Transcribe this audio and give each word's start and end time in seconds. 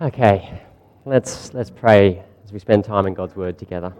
Okay, 0.00 0.62
let's, 1.04 1.52
let's 1.54 1.70
pray 1.70 2.22
as 2.44 2.52
we 2.52 2.60
spend 2.60 2.84
time 2.84 3.08
in 3.08 3.14
God's 3.14 3.34
Word 3.34 3.58
together. 3.58 3.92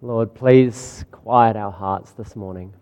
Lord, 0.00 0.34
please 0.34 1.04
quiet 1.10 1.54
our 1.54 1.70
hearts 1.70 2.12
this 2.12 2.34
morning. 2.34 2.72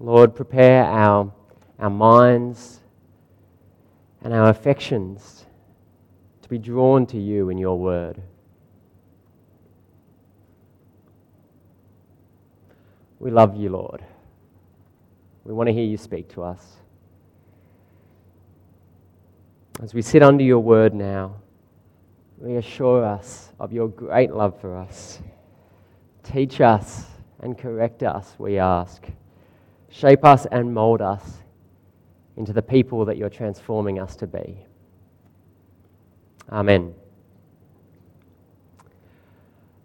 Lord, 0.00 0.34
prepare 0.34 0.86
our, 0.86 1.32
our 1.78 1.90
minds 1.90 2.80
and 4.22 4.34
our 4.34 4.48
affections 4.48 5.46
to 6.42 6.48
be 6.48 6.58
drawn 6.58 7.06
to 7.06 7.16
you 7.16 7.48
in 7.50 7.58
your 7.58 7.78
word. 7.78 8.20
We 13.20 13.30
love 13.30 13.54
you, 13.54 13.68
Lord. 13.68 14.02
We 15.44 15.52
want 15.52 15.68
to 15.68 15.72
hear 15.72 15.84
you 15.84 15.96
speak 15.96 16.28
to 16.30 16.42
us. 16.42 16.78
As 19.82 19.94
we 19.94 20.02
sit 20.02 20.22
under 20.22 20.42
your 20.42 20.58
word 20.58 20.94
now, 20.94 21.36
reassure 22.38 23.04
us 23.04 23.52
of 23.60 23.72
your 23.72 23.88
great 23.88 24.32
love 24.32 24.58
for 24.60 24.76
us. 24.76 25.20
Teach 26.22 26.60
us 26.60 27.06
and 27.40 27.56
correct 27.56 28.02
us, 28.02 28.34
we 28.38 28.58
ask. 28.58 29.06
Shape 29.90 30.24
us 30.24 30.46
and 30.50 30.72
mold 30.72 31.02
us 31.02 31.42
into 32.36 32.52
the 32.52 32.62
people 32.62 33.04
that 33.04 33.16
you're 33.16 33.28
transforming 33.28 33.98
us 33.98 34.16
to 34.16 34.26
be. 34.26 34.64
Amen. 36.50 36.94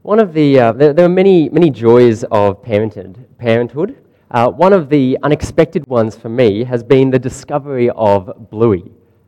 One 0.05 0.20
of 0.20 0.34
the, 0.34 0.59
uh, 0.59 0.72
there, 0.72 0.94
there, 0.94 1.05
are 1.08 1.09
many, 1.09 1.50
many 1.50 1.71
joys 1.71 2.24
of 2.26 2.62
parenthood. 2.62 3.26
parenthood. 3.40 3.98
Uh, 4.30 4.52
one 4.52 4.71
of 4.71 4.88
the 4.88 5.18
unexpected 5.24 5.88
ones 5.88 6.16
for 6.16 6.30
me 6.30 6.63
has 6.63 6.84
been 6.84 7.10
the 7.10 7.18
discovery 7.18 7.90
of 7.90 8.52
Bluey. 8.52 8.84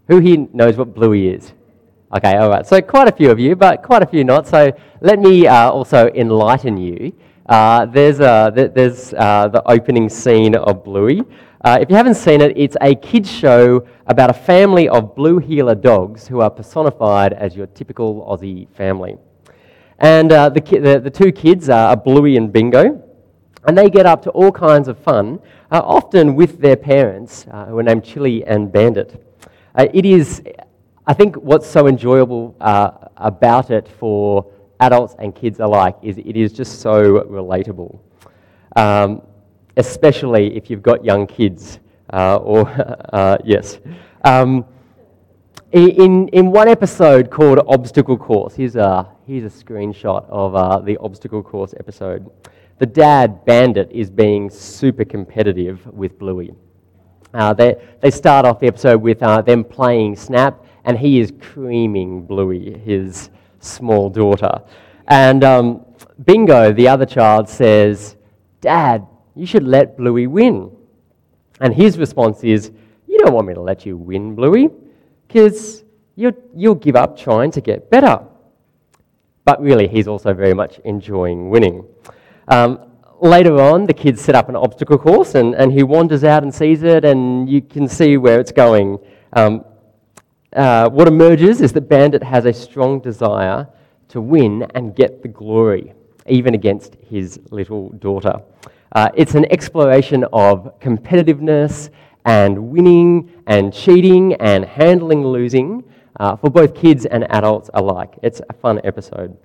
Who 0.08 0.20
here 0.20 0.48
knows 0.54 0.78
what 0.78 0.94
Bluey 0.94 1.30
is? 1.30 1.54
Okay, 2.16 2.38
all 2.38 2.52
right. 2.52 2.64
So 2.64 2.80
quite 2.80 3.08
a 3.08 3.12
few 3.12 3.32
of 3.32 3.40
you, 3.40 3.56
but 3.56 3.82
quite 3.82 4.04
a 4.04 4.06
few 4.06 4.24
not. 4.24 4.46
So 4.46 4.72
let 5.02 5.18
me 5.18 5.48
uh, 5.48 5.72
also 5.72 6.10
enlighten 6.10 6.78
you. 6.78 7.12
Uh, 7.48 7.88
there's 7.88 8.20
uh, 8.20 8.52
there's 8.52 9.16
uh, 9.16 9.48
the 9.48 9.68
opening 9.68 10.10
scene 10.10 10.54
of 10.54 10.84
Bluey. 10.84 11.24
Uh, 11.66 11.80
if 11.82 11.90
you 11.90 11.96
haven't 11.96 12.18
seen 12.18 12.40
it, 12.40 12.56
it's 12.56 12.78
a 12.82 12.94
kids' 12.94 13.32
show 13.32 13.84
about 14.06 14.30
a 14.30 14.34
family 14.52 14.88
of 14.90 15.16
blue 15.16 15.40
heeler 15.40 15.74
dogs 15.74 16.28
who 16.28 16.40
are 16.42 16.52
personified 16.52 17.34
as 17.34 17.56
your 17.56 17.66
typical 17.66 18.24
Aussie 18.30 18.70
family. 18.76 19.18
And 20.00 20.32
uh, 20.32 20.50
the, 20.50 20.62
ki- 20.62 20.80
the, 20.80 21.00
the, 21.00 21.10
two 21.10 21.32
kids 21.32 21.70
are 21.70 21.96
Bluey 21.96 22.38
and 22.38 22.52
Bingo, 22.54 23.04
and 23.66 23.78
they 23.78 23.90
get 23.90 24.06
up 24.06 24.22
to 24.24 24.30
all 24.32 24.52
kinds 24.52 24.88
of 24.88 24.98
fun, 25.00 25.40
uh, 25.72 25.82
often 25.84 26.36
with 26.36 26.60
their 26.60 26.76
parents, 26.76 27.44
who 27.44 27.80
are 27.80 27.84
named 27.84 28.04
Chilli 28.04 28.44
and 28.46 28.72
Bandit. 28.72 29.24
it 29.76 30.06
is, 30.06 30.44
I 31.08 31.14
think, 31.14 31.36
what's 31.38 31.68
so 31.68 31.88
enjoyable 31.88 32.56
about 32.60 33.72
it 33.72 33.88
for 33.88 34.52
adults 34.80 35.16
and 35.20 35.36
kids 35.36 35.60
alike, 35.60 35.98
is 36.02 36.18
it 36.18 36.38
is 36.38 36.54
just 36.54 36.80
so 36.82 37.24
relatable. 37.24 38.00
Um, 38.76 39.22
especially 39.78 40.56
if 40.56 40.70
you've 40.70 40.84
got 40.84 41.04
young 41.04 41.26
kids, 41.26 41.80
uh, 42.14 42.38
or 42.38 42.68
uh, 43.14 43.38
yes. 43.44 43.80
Um, 44.24 44.66
in, 45.72 46.28
in 46.30 46.52
one 46.52 46.68
episode 46.68 47.30
called 47.30 47.60
Obstacle 47.68 48.18
Course, 48.18 48.56
here's 48.56 48.76
a, 48.76 49.08
here's 49.28 49.44
a 49.44 49.64
screenshot 49.64 50.26
of 50.30 50.56
uh, 50.56 50.80
the 50.80 50.96
Obstacle 50.98 51.44
Course 51.44 51.74
episode. 51.78 52.32
The 52.80 52.86
dad, 52.86 53.44
Bandit, 53.44 53.92
is 53.92 54.10
being 54.10 54.50
super 54.50 55.04
competitive 55.04 55.86
with 55.88 56.18
Bluey. 56.18 56.54
Uh, 57.34 57.54
they, 57.54 57.76
they 58.00 58.10
start 58.10 58.46
off 58.46 58.62
the 58.62 58.68
episode 58.68 59.02
with 59.02 59.22
uh, 59.22 59.42
them 59.42 59.66
playing 59.66 60.16
Snap, 60.16 60.64
and 60.86 60.98
he 60.98 61.20
is 61.20 61.34
creaming 61.42 62.26
Bluey, 62.26 62.80
his 62.80 63.30
small 63.60 64.10
daughter. 64.10 64.62
And 65.10 65.44
um, 65.44 65.86
Bingo, 66.24 66.72
the 66.72 66.88
other 66.88 67.06
child, 67.06 67.50
says, 67.50 68.16
Dad, 68.62 69.06
you 69.36 69.46
should 69.46 69.64
let 69.64 69.98
Bluey 69.98 70.28
win. 70.28 70.72
And 71.60 71.74
his 71.74 71.98
response 71.98 72.46
is, 72.46 72.72
You 73.08 73.20
don't 73.20 73.34
want 73.34 73.48
me 73.48 73.56
to 73.56 73.62
let 73.62 73.86
you 73.86 73.98
win, 73.98 74.36
Bluey, 74.36 74.70
because 75.28 75.84
you'll, 76.16 76.32
you'll 76.56 76.76
give 76.76 76.96
up 76.96 77.18
trying 77.18 77.52
to 77.52 77.60
get 77.60 77.90
better. 77.90 78.26
But 79.48 79.62
really, 79.62 79.88
he's 79.88 80.10
also 80.10 80.34
very 80.34 80.54
much 80.54 80.78
enjoying 80.84 81.50
winning. 81.50 81.86
Um, 82.50 82.82
later 83.22 83.62
on, 83.62 83.86
the 83.86 83.94
kids 83.94 84.20
set 84.20 84.36
up 84.36 84.50
an 84.50 84.58
obstacle 84.58 84.98
course, 84.98 85.36
and, 85.36 85.56
and 85.56 85.72
he 85.72 85.84
wanders 85.84 86.26
out 86.26 86.44
and 86.44 86.54
sees 86.54 86.84
it, 86.84 87.06
and 87.06 87.50
you 87.50 87.62
can 87.62 87.88
see 87.88 88.18
where 88.18 88.42
it's 88.42 88.52
going. 88.52 89.00
Um, 89.32 89.64
uh, 90.52 90.90
what 90.90 91.08
emerges 91.08 91.62
is 91.62 91.72
that 91.72 91.88
Bandit 91.88 92.24
has 92.24 92.44
a 92.44 92.52
strong 92.52 93.00
desire 93.00 93.70
to 94.10 94.20
win 94.20 94.64
and 94.76 94.94
get 94.94 95.22
the 95.22 95.30
glory, 95.30 95.94
even 96.26 96.54
against 96.54 96.96
his 96.96 97.40
little 97.50 97.92
daughter. 97.92 98.42
Uh, 98.92 99.08
it's 99.16 99.34
an 99.34 99.46
exploration 99.50 100.26
of 100.34 100.78
competitiveness 100.82 101.90
and 102.26 102.70
winning 102.70 103.32
and 103.48 103.74
cheating 103.74 104.34
and 104.42 104.66
handling 104.66 105.26
losing 105.26 105.86
uh, 106.20 106.36
for 106.36 106.50
both 106.50 106.76
kids 106.76 107.06
and 107.06 107.30
adults 107.32 107.70
alike. 107.74 108.16
It's 108.22 108.42
a 108.50 108.54
fun 108.54 108.82
episode. 108.84 109.38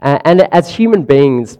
Uh, 0.00 0.18
and 0.24 0.42
as 0.52 0.68
human 0.68 1.04
beings, 1.04 1.58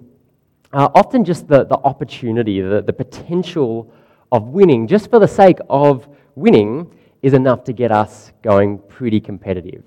uh, 0.73 0.89
often 0.95 1.25
just 1.25 1.49
the, 1.49 1.65
the 1.65 1.79
opportunity, 1.79 2.61
the, 2.61 2.83
the 2.83 2.93
potential 2.93 3.93
of 4.33 4.49
winning, 4.49 4.87
just 4.87 5.11
for 5.11 5.19
the 5.19 5.29
sake 5.29 5.59
of 5.71 6.09
winning, 6.35 6.91
is 7.23 7.33
enough 7.33 7.65
to 7.65 7.73
get 7.73 7.91
us 7.91 8.33
going 8.43 8.79
pretty 8.79 9.21
competitive. 9.21 9.85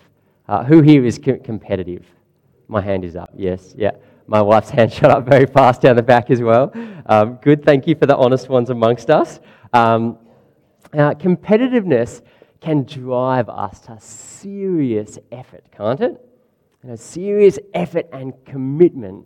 Uh, 0.48 0.64
who 0.64 0.82
here 0.82 1.06
is 1.06 1.20
co- 1.20 1.38
competitive? 1.38 2.06
My 2.68 2.82
hand 2.82 3.06
is 3.06 3.16
up. 3.16 3.30
Yes, 3.36 3.76
yeah. 3.78 3.92
My 4.28 4.42
wife's 4.42 4.70
hand 4.78 4.92
shot 4.92 5.12
up 5.12 5.26
very 5.26 5.46
fast 5.46 5.82
down 5.82 5.96
the 5.96 6.04
back 6.04 6.32
as 6.32 6.42
well. 6.42 6.72
Um, 7.06 7.36
good. 7.42 7.64
Thank 7.64 7.88
you 7.88 7.96
for 7.96 8.06
the 8.06 8.18
honest 8.18 8.50
ones 8.50 8.70
amongst 8.70 9.10
us. 9.10 9.40
Um, 9.74 10.18
uh, 10.94 11.14
competitiveness 11.14 12.22
can 12.62 12.84
drive 12.84 13.50
us 13.50 13.80
to 13.82 13.98
serious 14.00 15.18
effort, 15.32 15.64
can't 15.72 16.02
it? 16.02 16.26
You 16.84 16.90
know, 16.90 16.96
serious 16.96 17.60
effort 17.74 18.08
and 18.12 18.34
commitment 18.46 19.26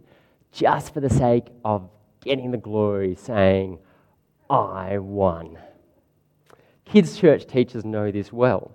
just 0.51 0.93
for 0.93 0.99
the 0.99 1.09
sake 1.09 1.47
of 1.65 1.89
getting 2.21 2.51
the 2.51 2.57
glory, 2.57 3.15
saying, 3.15 3.79
I 4.49 4.97
won. 4.99 5.57
Kids' 6.85 7.17
church 7.17 7.47
teachers 7.47 7.83
know 7.83 8.11
this 8.11 8.31
well. 8.31 8.71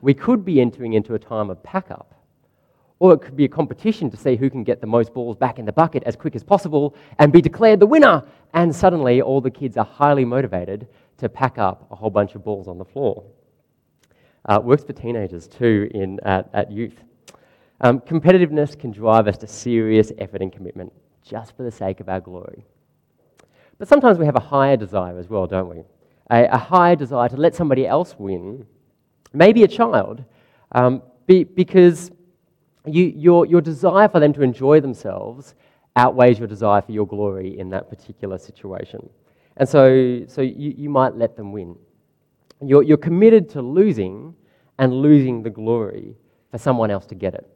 We 0.00 0.14
could 0.14 0.44
be 0.44 0.60
entering 0.60 0.92
into 0.92 1.14
a 1.14 1.18
time 1.18 1.50
of 1.50 1.62
pack 1.62 1.90
up, 1.90 2.14
or 2.98 3.14
it 3.14 3.22
could 3.22 3.36
be 3.36 3.44
a 3.44 3.48
competition 3.48 4.10
to 4.10 4.16
see 4.16 4.36
who 4.36 4.50
can 4.50 4.64
get 4.64 4.80
the 4.80 4.86
most 4.86 5.14
balls 5.14 5.36
back 5.36 5.58
in 5.58 5.64
the 5.64 5.72
bucket 5.72 6.02
as 6.04 6.14
quick 6.14 6.36
as 6.36 6.42
possible 6.42 6.94
and 7.18 7.32
be 7.32 7.40
declared 7.40 7.80
the 7.80 7.86
winner. 7.86 8.22
And 8.54 8.74
suddenly, 8.74 9.22
all 9.22 9.40
the 9.40 9.50
kids 9.50 9.76
are 9.76 9.84
highly 9.84 10.24
motivated 10.24 10.88
to 11.18 11.28
pack 11.28 11.58
up 11.58 11.86
a 11.90 11.96
whole 11.96 12.10
bunch 12.10 12.34
of 12.34 12.44
balls 12.44 12.68
on 12.68 12.78
the 12.78 12.84
floor. 12.84 13.24
Uh, 14.44 14.60
works 14.62 14.84
for 14.84 14.92
teenagers 14.92 15.46
too 15.46 15.90
in, 15.92 16.18
at, 16.24 16.48
at 16.54 16.70
youth. 16.72 17.02
Um, 17.80 18.00
competitiveness 18.00 18.78
can 18.78 18.90
drive 18.90 19.28
us 19.28 19.36
to 19.38 19.46
serious 19.46 20.10
effort 20.18 20.42
and 20.42 20.52
commitment 20.52 20.92
just 21.22 21.56
for 21.56 21.62
the 21.62 21.70
sake 21.70 22.00
of 22.00 22.08
our 22.08 22.20
glory. 22.20 22.64
But 23.78 23.88
sometimes 23.88 24.18
we 24.18 24.26
have 24.26 24.36
a 24.36 24.40
higher 24.40 24.76
desire 24.76 25.18
as 25.18 25.28
well, 25.28 25.46
don't 25.46 25.68
we? 25.68 25.84
a, 26.30 26.44
a 26.46 26.58
higher 26.58 26.96
desire 26.96 27.28
to 27.28 27.36
let 27.36 27.54
somebody 27.54 27.86
else 27.86 28.14
win, 28.18 28.66
maybe 29.32 29.62
a 29.62 29.68
child, 29.68 30.24
um, 30.72 31.02
be, 31.26 31.44
because 31.44 32.10
you, 32.86 33.04
your, 33.04 33.46
your 33.46 33.60
desire 33.60 34.08
for 34.08 34.20
them 34.20 34.32
to 34.34 34.42
enjoy 34.42 34.80
themselves 34.80 35.54
outweighs 35.96 36.38
your 36.38 36.48
desire 36.48 36.80
for 36.80 36.92
your 36.92 37.06
glory 37.06 37.58
in 37.58 37.70
that 37.70 37.88
particular 37.88 38.38
situation. 38.38 39.08
And 39.56 39.68
so, 39.68 40.24
so 40.28 40.42
you, 40.42 40.74
you 40.76 40.88
might 40.88 41.16
let 41.16 41.36
them 41.36 41.52
win. 41.52 41.76
You're, 42.60 42.82
you're 42.82 42.96
committed 42.96 43.48
to 43.50 43.62
losing 43.62 44.34
and 44.78 44.92
losing 44.92 45.42
the 45.42 45.50
glory 45.50 46.16
for 46.50 46.58
someone 46.58 46.90
else 46.90 47.06
to 47.06 47.14
get 47.14 47.34
it. 47.34 47.48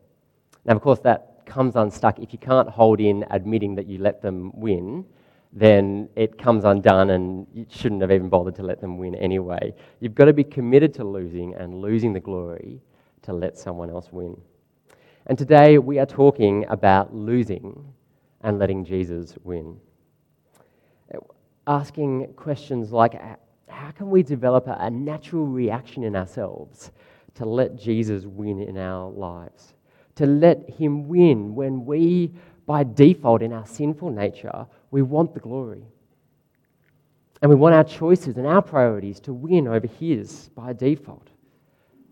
Now, 0.64 0.74
of 0.74 0.82
course, 0.82 1.00
that 1.00 1.44
comes 1.46 1.76
unstuck 1.76 2.18
if 2.18 2.32
you 2.32 2.38
can't 2.38 2.68
hold 2.68 3.00
in 3.00 3.24
admitting 3.30 3.74
that 3.74 3.86
you 3.86 3.98
let 3.98 4.22
them 4.22 4.52
win 4.54 5.04
then 5.52 6.08
it 6.16 6.38
comes 6.38 6.64
undone 6.64 7.10
and 7.10 7.46
you 7.52 7.66
shouldn't 7.68 8.00
have 8.00 8.10
even 8.10 8.28
bothered 8.28 8.54
to 8.56 8.62
let 8.62 8.80
them 8.80 8.96
win 8.96 9.14
anyway. 9.14 9.74
You've 10.00 10.14
got 10.14 10.24
to 10.24 10.32
be 10.32 10.44
committed 10.44 10.94
to 10.94 11.04
losing 11.04 11.54
and 11.54 11.74
losing 11.74 12.12
the 12.12 12.20
glory 12.20 12.80
to 13.22 13.32
let 13.32 13.58
someone 13.58 13.90
else 13.90 14.08
win. 14.10 14.40
And 15.26 15.36
today 15.36 15.78
we 15.78 15.98
are 15.98 16.06
talking 16.06 16.64
about 16.68 17.14
losing 17.14 17.92
and 18.40 18.58
letting 18.58 18.84
Jesus 18.84 19.34
win. 19.44 19.78
Asking 21.66 22.32
questions 22.34 22.90
like 22.90 23.14
how 23.72 23.90
can 23.90 24.10
we 24.10 24.22
develop 24.22 24.66
a 24.66 24.90
natural 24.90 25.46
reaction 25.46 26.04
in 26.04 26.14
ourselves 26.14 26.92
to 27.34 27.44
let 27.44 27.76
Jesus 27.76 28.24
win 28.24 28.60
in 28.60 28.76
our 28.76 29.10
lives? 29.10 29.74
To 30.16 30.26
let 30.26 30.68
him 30.68 31.08
win 31.08 31.54
when 31.54 31.84
we 31.84 32.32
by 32.66 32.84
default, 32.84 33.42
in 33.42 33.52
our 33.52 33.66
sinful 33.66 34.10
nature, 34.10 34.66
we 34.90 35.02
want 35.02 35.34
the 35.34 35.40
glory. 35.40 35.84
And 37.40 37.48
we 37.48 37.56
want 37.56 37.74
our 37.74 37.84
choices 37.84 38.36
and 38.36 38.46
our 38.46 38.62
priorities 38.62 39.18
to 39.20 39.32
win 39.32 39.66
over 39.66 39.86
His 39.86 40.48
by 40.50 40.72
default. 40.72 41.28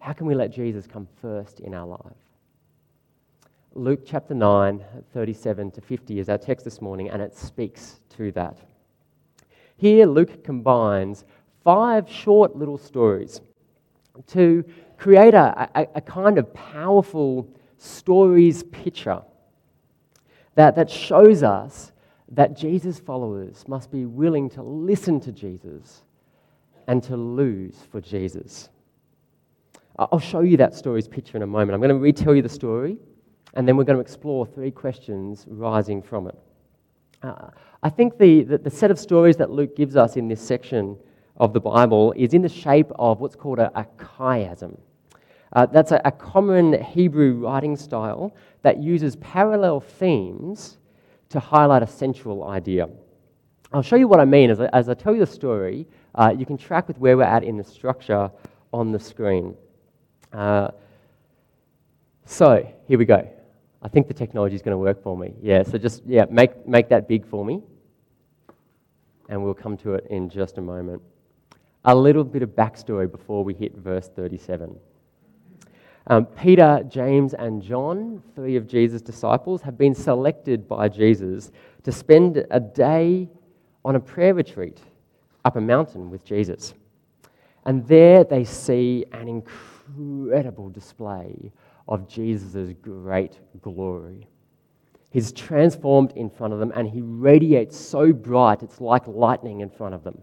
How 0.01 0.13
can 0.13 0.27
we 0.27 0.35
let 0.35 0.51
Jesus 0.51 0.87
come 0.87 1.07
first 1.23 1.61
in 1.61 1.73
our 1.73 1.87
life? 1.87 2.17
Luke 3.75 4.01
chapter 4.05 4.35
9, 4.35 4.85
37 5.15 5.71
to 5.71 5.81
50 5.81 6.19
is 6.19 6.29
our 6.29 6.39
text 6.39 6.65
this 6.65 6.81
morning, 6.81 7.11
and 7.11 7.23
it 7.23 7.37
speaks 7.37 8.01
to 8.17 8.33
that. 8.33 8.59
Here, 9.77 10.05
Luke 10.07 10.43
combines 10.43 11.25
five 11.65 12.09
short 12.09 12.57
little 12.57 12.79
stories 12.79 13.41
to 14.29 14.65
create 14.97 15.35
a, 15.35 15.69
a, 15.75 15.87
a 15.97 16.01
kind 16.01 16.39
of 16.39 16.53
powerful 16.53 17.49
stories 17.79 18.63
picture 18.65 19.23
that, 20.55 20.77
that 20.77 20.91
shows 20.91 21.43
us 21.43 21.93
that 22.33 22.57
Jesus' 22.57 23.01
followers 23.01 23.65
must 23.67 23.91
be 23.91 24.05
willing 24.05 24.49
to 24.51 24.63
listen 24.63 25.21
to 25.21 25.33
Jesus 25.33 26.03
and 26.87 27.03
to 27.05 27.17
lose 27.17 27.77
for 27.91 28.01
Jesus. 28.01 28.69
I'll 29.99 30.19
show 30.19 30.41
you 30.41 30.57
that 30.59 30.75
story's 30.75 31.09
picture 31.09 31.37
in 31.37 31.43
a 31.43 31.47
moment. 31.47 31.73
I'm 31.73 31.81
going 31.81 31.91
to 31.91 31.97
retell 31.97 32.35
you 32.35 32.43
the 32.43 32.49
story, 32.49 32.97
and 33.55 33.67
then 33.67 33.77
we're 33.77 33.85
going 33.85 33.97
to 33.97 34.03
explore 34.03 34.47
three 34.47 34.71
questions 34.71 35.45
rising 35.49 36.01
from 36.01 36.29
it. 36.29 36.39
Uh, 37.23 37.49
I 37.83 37.91
think 37.91 38.19
the, 38.19 38.45
the, 38.45 38.59
the, 38.59 38.71
set 38.71 38.91
of 38.91 38.99
stories 38.99 39.37
that 39.37 39.51
Luke 39.51 39.77
gives 39.77 39.95
us 39.95 40.17
in 40.17 40.27
this 40.27 40.41
section 40.41 40.97
of 41.41 41.55
the 41.55 41.61
Bible 41.61 42.13
is 42.17 42.35
in 42.35 42.43
the 42.43 42.49
shape 42.49 42.93
of 42.97 43.19
what's 43.19 43.35
called 43.35 43.59
a, 43.59 43.73
a 43.77 43.85
chiasm. 43.99 44.79
Uh, 45.55 45.67
that's 45.67 45.91
a, 45.91 46.01
a 46.05 46.13
common 46.13 46.81
Hebrew 46.81 47.33
writing 47.35 47.77
style 47.77 48.33
that 48.63 48.81
uses 48.81 49.17
parallel 49.17 49.81
themes 49.81 50.77
to 51.31 51.41
highlight 51.41 51.83
a 51.83 51.87
central 51.87 52.45
idea. 52.45 52.89
I'll 53.73 53.83
show 53.83 53.97
you 53.97 54.07
what 54.07 54.21
I 54.21 54.27
mean 54.27 54.51
as 54.51 54.61
I, 54.61 54.67
as 54.73 54.89
I 54.89 54.95
tell 54.95 55.15
you 55.15 55.21
the 55.21 55.33
story. 55.33 55.87
Uh, 56.15 56.35
you 56.37 56.45
can 56.45 56.59
track 56.59 56.87
with 56.87 56.99
where 56.99 57.17
we're 57.17 57.23
at 57.23 57.43
in 57.43 57.57
the 57.57 57.65
structure 57.65 58.31
on 58.73 58.93
the 58.93 58.99
screen. 58.99 59.57
Uh, 60.33 60.69
so 62.27 62.69
here 62.87 62.99
we 62.99 63.07
go. 63.07 63.27
I 63.83 63.89
think 63.89 64.09
the 64.09 64.15
technology 64.15 64.55
is 64.55 64.63
going 64.63 64.75
to 64.75 64.79
work 64.79 65.03
for 65.03 65.17
me. 65.17 65.33
Yeah, 65.41 65.63
so 65.63 65.79
just 65.79 66.03
yeah, 66.05 66.27
make, 66.31 66.67
make 66.69 66.91
that 66.91 67.09
big 67.09 67.27
for 67.27 67.45
me. 67.45 67.63
And 69.31 69.43
we'll 69.43 69.55
come 69.55 69.77
to 69.79 69.95
it 69.95 70.07
in 70.11 70.29
just 70.29 70.59
a 70.59 70.61
moment. 70.61 71.01
A 71.85 71.95
little 71.95 72.25
bit 72.25 72.43
of 72.43 72.51
backstory 72.51 73.11
before 73.11 73.43
we 73.43 73.55
hit 73.55 73.75
verse 73.75 74.09
37. 74.09 74.79
Um, 76.09 76.27
Peter, 76.27 76.83
James, 76.89 77.33
and 77.33 77.63
John, 77.63 78.23
three 78.35 78.57
of 78.57 78.67
Jesus' 78.67 79.01
disciples, 79.01 79.63
have 79.63 79.79
been 79.79 79.95
selected 79.95 80.69
by 80.69 80.89
Jesus 80.89 81.53
to 81.85 81.93
spend 81.93 82.45
a 82.51 82.61
day 82.61 83.29
on 83.85 83.97
a 83.97 84.01
prayer 84.01 84.35
retreat 84.35 84.79
up 85.45 85.57
a 85.57 85.61
mountain 85.61 86.11
with 86.11 86.25
Jesus. 86.25 86.75
And 87.65 87.87
there 87.87 88.25
they 88.25 88.45
see 88.45 89.07
an 89.13 89.29
incredible 89.29 90.69
display 90.69 91.51
of 91.89 92.09
Jesus' 92.09 92.75
great 92.83 93.39
glory. 93.63 94.27
He's 95.11 95.33
transformed 95.33 96.13
in 96.15 96.29
front 96.29 96.53
of 96.53 96.59
them 96.59 96.73
and 96.75 96.89
he 96.89 97.01
radiates 97.01 97.77
so 97.77 98.13
bright 98.13 98.63
it's 98.63 98.81
like 98.81 99.07
lightning 99.07 99.61
in 99.61 99.71
front 99.71 99.95
of 99.95 100.05
them 100.05 100.21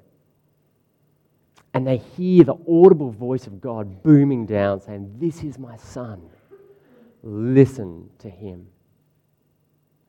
and 1.78 1.86
they 1.86 1.98
hear 1.98 2.44
the 2.44 2.58
audible 2.68 3.12
voice 3.12 3.46
of 3.46 3.62
God 3.62 4.02
booming 4.02 4.48
down, 4.48 4.82
saying, 4.82 5.14
This 5.20 5.44
is 5.44 5.60
my 5.60 5.78
son. 5.78 6.24
Listen 7.22 8.10
to 8.18 8.32
him. 8.32 8.66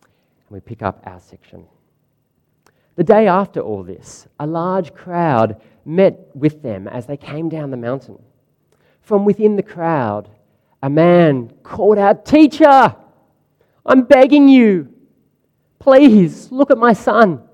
And 0.03 0.49
we 0.49 0.61
pick 0.61 0.81
up 0.81 1.03
our 1.05 1.21
section. 1.21 1.67
The 2.97 3.05
day 3.05 3.29
after 3.29 3.61
all 3.61 3.83
this, 3.83 4.27
a 4.41 4.47
large 4.47 4.95
crowd 4.95 5.61
met 5.85 6.35
with 6.35 6.63
them 6.63 6.89
as 6.89 7.05
they 7.05 7.19
came 7.19 7.51
down 7.51 7.71
the 7.71 7.77
mountain. 7.77 8.19
From 9.03 9.27
within 9.27 9.57
the 9.57 9.63
crowd, 9.63 10.31
a 10.83 10.89
man 10.89 11.53
called 11.63 11.99
out, 11.99 12.25
Teacher, 12.25 12.97
I'm 13.85 14.05
begging 14.05 14.49
you, 14.49 14.89
please 15.79 16.51
look 16.51 16.71
at 16.71 16.79
my 16.79 16.95
son. 16.95 17.47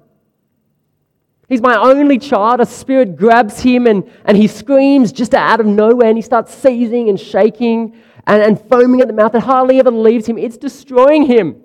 He's 1.49 1.61
my 1.61 1.76
only 1.76 2.19
child. 2.19 2.61
A 2.61 2.67
spirit 2.67 3.17
grabs 3.17 3.61
him 3.61 3.87
and, 3.87 4.11
and 4.25 4.37
he 4.37 4.46
screams 4.46 5.12
just 5.12 5.35
out 5.35 5.61
of 5.61 5.67
nowhere 5.67 6.08
and 6.08 6.17
he 6.17 6.23
starts 6.23 6.55
seizing 6.55 7.08
and 7.08 7.20
shaking 7.20 7.96
and, 8.26 8.43
and 8.43 8.61
foaming 8.69 9.00
at 9.00 9.08
the 9.08 9.14
mouth. 9.14 9.35
It 9.35 9.43
hardly 9.43 9.79
ever 9.79 9.91
leaves 9.91 10.26
him, 10.26 10.38
it's 10.38 10.56
destroying 10.56 11.26
him. 11.26 11.61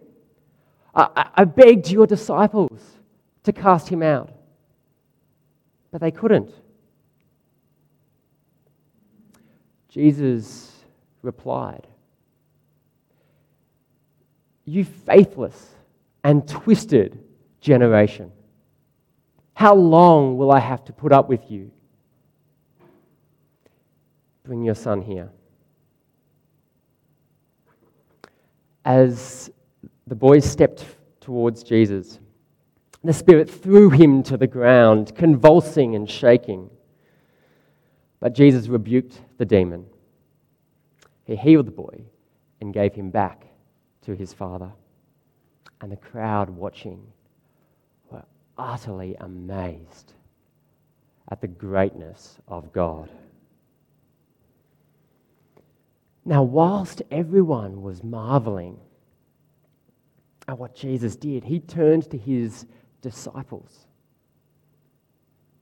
I, 0.93 1.29
I 1.35 1.43
begged 1.45 1.89
your 1.89 2.07
disciples 2.07 2.81
to 3.43 3.53
cast 3.53 3.87
him 3.87 4.03
out, 4.03 4.31
but 5.91 6.01
they 6.01 6.11
couldn't. 6.11 6.51
Jesus 9.87 10.71
replied, 11.21 11.87
You 14.65 14.83
faithless 14.83 15.75
and 16.23 16.47
twisted 16.47 17.23
generation. 17.61 18.31
How 19.59 19.75
long 19.75 20.37
will 20.37 20.53
I 20.53 20.59
have 20.61 20.85
to 20.85 20.93
put 20.93 21.11
up 21.11 21.27
with 21.27 21.51
you? 21.51 21.69
Bring 24.45 24.63
your 24.63 24.73
son 24.73 25.01
here. 25.01 25.31
As 28.85 29.51
the 30.07 30.15
boy 30.15 30.39
stepped 30.39 30.85
towards 31.19 31.61
Jesus, 31.61 32.21
the 33.03 33.11
Spirit 33.11 33.49
threw 33.49 33.89
him 33.89 34.23
to 34.23 34.37
the 34.37 34.47
ground, 34.47 35.13
convulsing 35.13 35.93
and 35.93 36.09
shaking. 36.09 36.69
But 38.21 38.33
Jesus 38.33 38.69
rebuked 38.69 39.19
the 39.39 39.45
demon. 39.45 39.87
He 41.25 41.35
healed 41.35 41.67
the 41.67 41.71
boy 41.71 42.05
and 42.61 42.73
gave 42.73 42.93
him 42.93 43.09
back 43.09 43.45
to 44.03 44.15
his 44.15 44.31
father. 44.31 44.71
And 45.81 45.91
the 45.91 45.97
crowd 45.97 46.49
watching 46.49 47.11
utterly 48.59 49.15
amazed 49.19 50.13
at 51.31 51.41
the 51.41 51.47
greatness 51.47 52.37
of 52.47 52.71
God. 52.73 53.09
Now, 56.25 56.43
whilst 56.43 57.01
everyone 57.09 57.81
was 57.81 58.03
marveling 58.03 58.77
at 60.47 60.59
what 60.59 60.75
Jesus 60.75 61.15
did, 61.15 61.43
he 61.43 61.59
turned 61.59 62.09
to 62.11 62.17
his 62.17 62.65
disciples. 63.01 63.87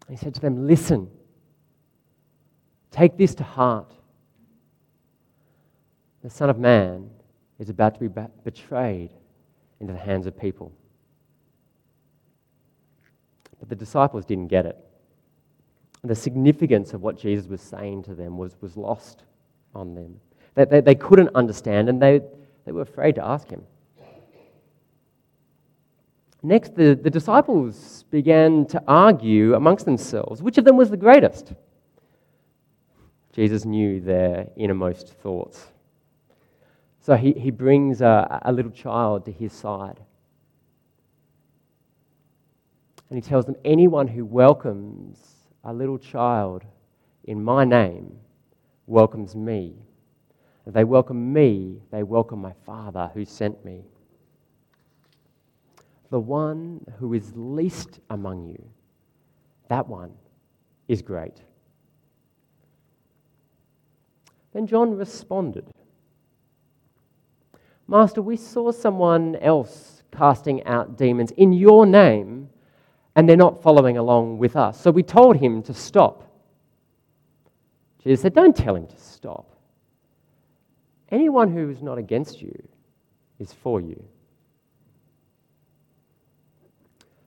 He 0.10 0.16
said 0.16 0.34
to 0.36 0.42
them, 0.42 0.68
Listen, 0.68 1.10
take 2.92 3.18
this 3.18 3.36
to 3.36 3.44
heart. 3.44 3.94
The 6.24 6.30
Son 6.30 6.50
of 6.50 6.58
Man 6.58 7.10
is 7.60 7.70
about 7.70 7.94
to 7.96 8.10
be 8.10 8.22
betrayed 8.44 9.12
into 9.80 9.94
the 9.94 10.00
hands 10.00 10.26
of 10.26 10.38
people. 10.38 10.72
But 13.60 13.70
the 13.70 13.76
disciples 13.76 14.26
didn't 14.26 14.48
get 14.48 14.66
it. 14.66 14.78
The 16.04 16.16
significance 16.16 16.94
of 16.94 17.02
what 17.02 17.18
Jesus 17.18 17.48
was 17.48 17.62
saying 17.62 18.04
to 18.04 18.14
them 18.14 18.38
was, 18.38 18.56
was 18.62 18.78
lost 18.78 19.24
on 19.74 19.96
them. 19.96 20.20
They, 20.56 20.66
they, 20.66 20.82
they 20.82 20.96
couldn't 20.96 21.30
understand 21.36 21.90
and 21.90 22.02
they, 22.02 22.22
they 22.66 22.72
were 22.72 22.82
afraid 22.82 23.16
to 23.16 23.26
ask 23.26 23.50
him. 23.50 23.64
Next, 26.44 26.76
the, 26.76 26.96
the 26.96 27.10
disciples 27.10 28.06
began 28.12 28.66
to 28.68 28.82
argue 28.88 29.56
amongst 29.56 29.86
themselves 29.86 30.42
which 30.42 30.58
of 30.58 30.66
them 30.66 30.78
was 30.78 30.90
the 30.90 30.98
greatest. 30.98 31.54
Jesus 33.34 33.66
knew 33.66 34.00
their 34.00 34.48
innermost 34.56 35.10
thoughts. 35.16 35.68
So 37.02 37.16
he, 37.16 37.34
he 37.34 37.52
brings 37.52 38.02
a, 38.02 38.42
a 38.44 38.52
little 38.52 38.72
child 38.72 39.26
to 39.26 39.32
his 39.32 39.54
side 39.54 40.00
and 43.10 43.18
he 43.18 43.28
tells 43.28 43.46
them, 43.46 43.56
Anyone 43.64 44.08
who 44.08 44.26
welcomes 44.26 45.20
a 45.64 45.74
little 45.74 45.98
child 45.98 46.64
in 47.24 47.44
my 47.44 47.64
name 47.66 48.18
welcomes 48.86 49.36
me. 49.36 49.76
If 50.66 50.74
they 50.74 50.84
welcome 50.84 51.32
me, 51.32 51.82
they 51.92 52.04
welcome 52.04 52.40
my 52.40 52.54
Father 52.66 53.10
who 53.14 53.26
sent 53.26 53.64
me. 53.64 53.84
The 56.10 56.20
one 56.20 56.86
who 57.00 57.14
is 57.14 57.32
least 57.36 58.00
among 58.10 58.48
you, 58.48 58.70
that 59.70 59.88
one 59.88 60.12
is 60.88 61.02
great. 61.02 61.42
Then 64.54 64.68
John 64.68 64.96
responded 64.96 65.66
Master, 67.90 68.22
we 68.22 68.36
saw 68.36 68.72
someone 68.72 69.38
else 69.38 70.04
casting 70.12 70.64
out 70.66 70.98
demons 70.98 71.32
in 71.32 71.54
your 71.54 71.86
name 71.86 72.50
and 73.18 73.28
they're 73.28 73.36
not 73.36 73.64
following 73.64 73.98
along 73.98 74.38
with 74.38 74.56
us. 74.56 74.80
So 74.80 74.92
we 74.92 75.02
told 75.02 75.38
him 75.38 75.64
to 75.64 75.74
stop. 75.74 76.24
Jesus 78.04 78.22
said, 78.22 78.36
Don't 78.36 78.56
tell 78.56 78.76
him 78.76 78.86
to 78.86 78.96
stop. 78.96 79.50
Anyone 81.10 81.52
who 81.52 81.72
is 81.72 81.82
not 81.82 81.98
against 81.98 82.44
you 82.44 82.56
is 83.40 83.52
for 83.52 83.82
you. 83.82 84.02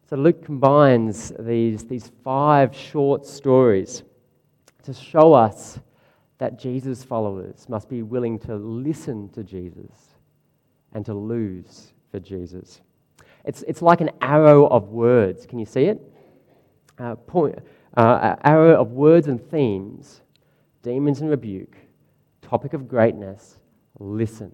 So 0.08 0.16
Luke 0.16 0.44
combines 0.44 1.32
these, 1.40 1.84
these 1.84 2.12
five 2.22 2.74
short 2.74 3.26
stories 3.26 4.04
to 4.84 4.94
show 4.94 5.34
us 5.34 5.80
that 6.38 6.56
Jesus' 6.56 7.02
followers 7.02 7.68
must 7.68 7.88
be 7.88 8.02
willing 8.02 8.38
to 8.40 8.54
listen 8.54 9.28
to 9.30 9.42
Jesus 9.42 10.14
and 10.92 11.04
to 11.04 11.14
lose 11.14 11.92
for 12.12 12.20
Jesus. 12.20 12.80
It's, 13.44 13.62
it's 13.66 13.82
like 13.82 14.00
an 14.00 14.10
arrow 14.20 14.66
of 14.66 14.88
words. 14.88 15.46
Can 15.46 15.58
you 15.58 15.66
see 15.66 15.84
it? 15.84 16.00
Uh, 16.98 17.14
point, 17.14 17.58
uh, 17.96 18.36
arrow 18.44 18.80
of 18.80 18.92
words 18.92 19.26
and 19.26 19.40
themes, 19.50 20.20
demons 20.82 21.20
and 21.22 21.30
rebuke, 21.30 21.76
topic 22.42 22.74
of 22.74 22.86
greatness, 22.86 23.58
listen. 23.98 24.52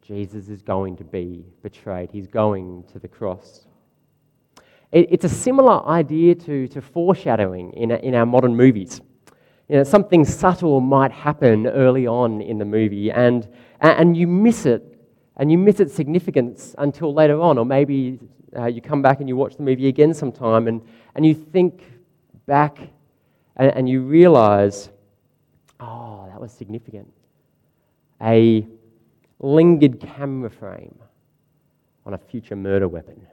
Jesus 0.00 0.48
is 0.48 0.62
going 0.62 0.96
to 0.96 1.04
be 1.04 1.44
betrayed. 1.62 2.10
He's 2.10 2.26
going 2.26 2.84
to 2.92 2.98
the 2.98 3.08
cross. 3.08 3.66
It, 4.90 5.08
it's 5.10 5.24
a 5.24 5.28
similar 5.28 5.86
idea 5.86 6.34
to, 6.36 6.66
to 6.68 6.80
foreshadowing 6.80 7.72
in, 7.72 7.90
in 7.90 8.14
our 8.14 8.24
modern 8.24 8.56
movies. 8.56 9.00
You 9.68 9.76
know, 9.76 9.84
something 9.84 10.24
subtle 10.24 10.80
might 10.80 11.12
happen 11.12 11.66
early 11.66 12.06
on 12.06 12.40
in 12.40 12.56
the 12.56 12.64
movie, 12.64 13.10
and, 13.10 13.46
and 13.80 14.16
you 14.16 14.26
miss 14.26 14.64
it, 14.64 14.87
and 15.38 15.50
you 15.52 15.58
miss 15.58 15.80
its 15.80 15.94
significance 15.94 16.74
until 16.78 17.14
later 17.14 17.40
on, 17.40 17.58
or 17.58 17.64
maybe 17.64 18.18
uh, 18.56 18.66
you 18.66 18.80
come 18.80 19.02
back 19.02 19.20
and 19.20 19.28
you 19.28 19.36
watch 19.36 19.56
the 19.56 19.62
movie 19.62 19.88
again 19.88 20.12
sometime, 20.12 20.66
and, 20.66 20.82
and 21.14 21.24
you 21.24 21.34
think 21.34 21.84
back 22.46 22.78
and, 23.56 23.70
and 23.74 23.88
you 23.88 24.02
realize, 24.02 24.90
oh, 25.80 26.26
that 26.30 26.40
was 26.40 26.52
significant. 26.52 27.12
A 28.20 28.66
lingered 29.38 30.00
camera 30.00 30.50
frame 30.50 30.98
on 32.04 32.14
a 32.14 32.18
future 32.18 32.56
murder 32.56 32.88
weapon. 32.88 33.24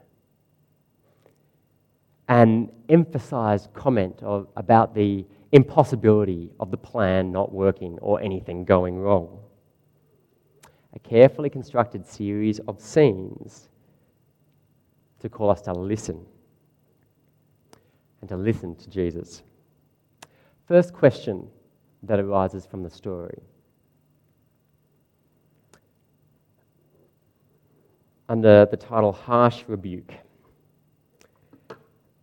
An 2.27 2.71
emphasized 2.89 3.73
comment 3.73 4.21
of, 4.21 4.47
about 4.55 4.93
the 4.93 5.25
impossibility 5.51 6.51
of 6.59 6.69
the 6.69 6.77
plan 6.77 7.31
not 7.31 7.51
working 7.51 7.97
or 8.01 8.21
anything 8.21 8.65
going 8.65 8.97
wrong. 8.99 9.39
A 10.95 10.99
carefully 10.99 11.49
constructed 11.49 12.05
series 12.05 12.59
of 12.67 12.79
scenes 12.79 13.69
to 15.19 15.29
call 15.29 15.49
us 15.49 15.61
to 15.63 15.73
listen 15.73 16.25
and 18.21 18.29
to 18.29 18.37
listen 18.37 18.75
to 18.75 18.89
Jesus. 18.89 19.43
First 20.67 20.93
question 20.93 21.47
that 22.03 22.19
arises 22.19 22.65
from 22.65 22.83
the 22.83 22.89
story. 22.89 23.41
Under 28.27 28.65
the 28.65 28.77
title 28.77 29.11
Harsh 29.11 29.63
Rebuke. 29.67 30.13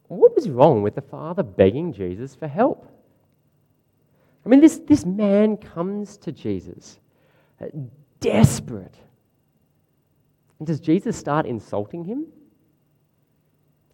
What 0.08 0.34
was 0.34 0.48
wrong 0.48 0.82
with 0.82 0.94
the 0.94 1.00
father 1.00 1.42
begging 1.42 1.92
Jesus 1.92 2.34
for 2.34 2.48
help? 2.48 2.88
I 4.44 4.48
mean, 4.48 4.60
this, 4.60 4.78
this 4.78 5.04
man 5.04 5.56
comes 5.56 6.16
to 6.18 6.32
Jesus 6.32 6.98
desperate. 8.22 8.96
And 10.58 10.66
does 10.66 10.80
Jesus 10.80 11.16
start 11.16 11.44
insulting 11.44 12.04
him? 12.04 12.26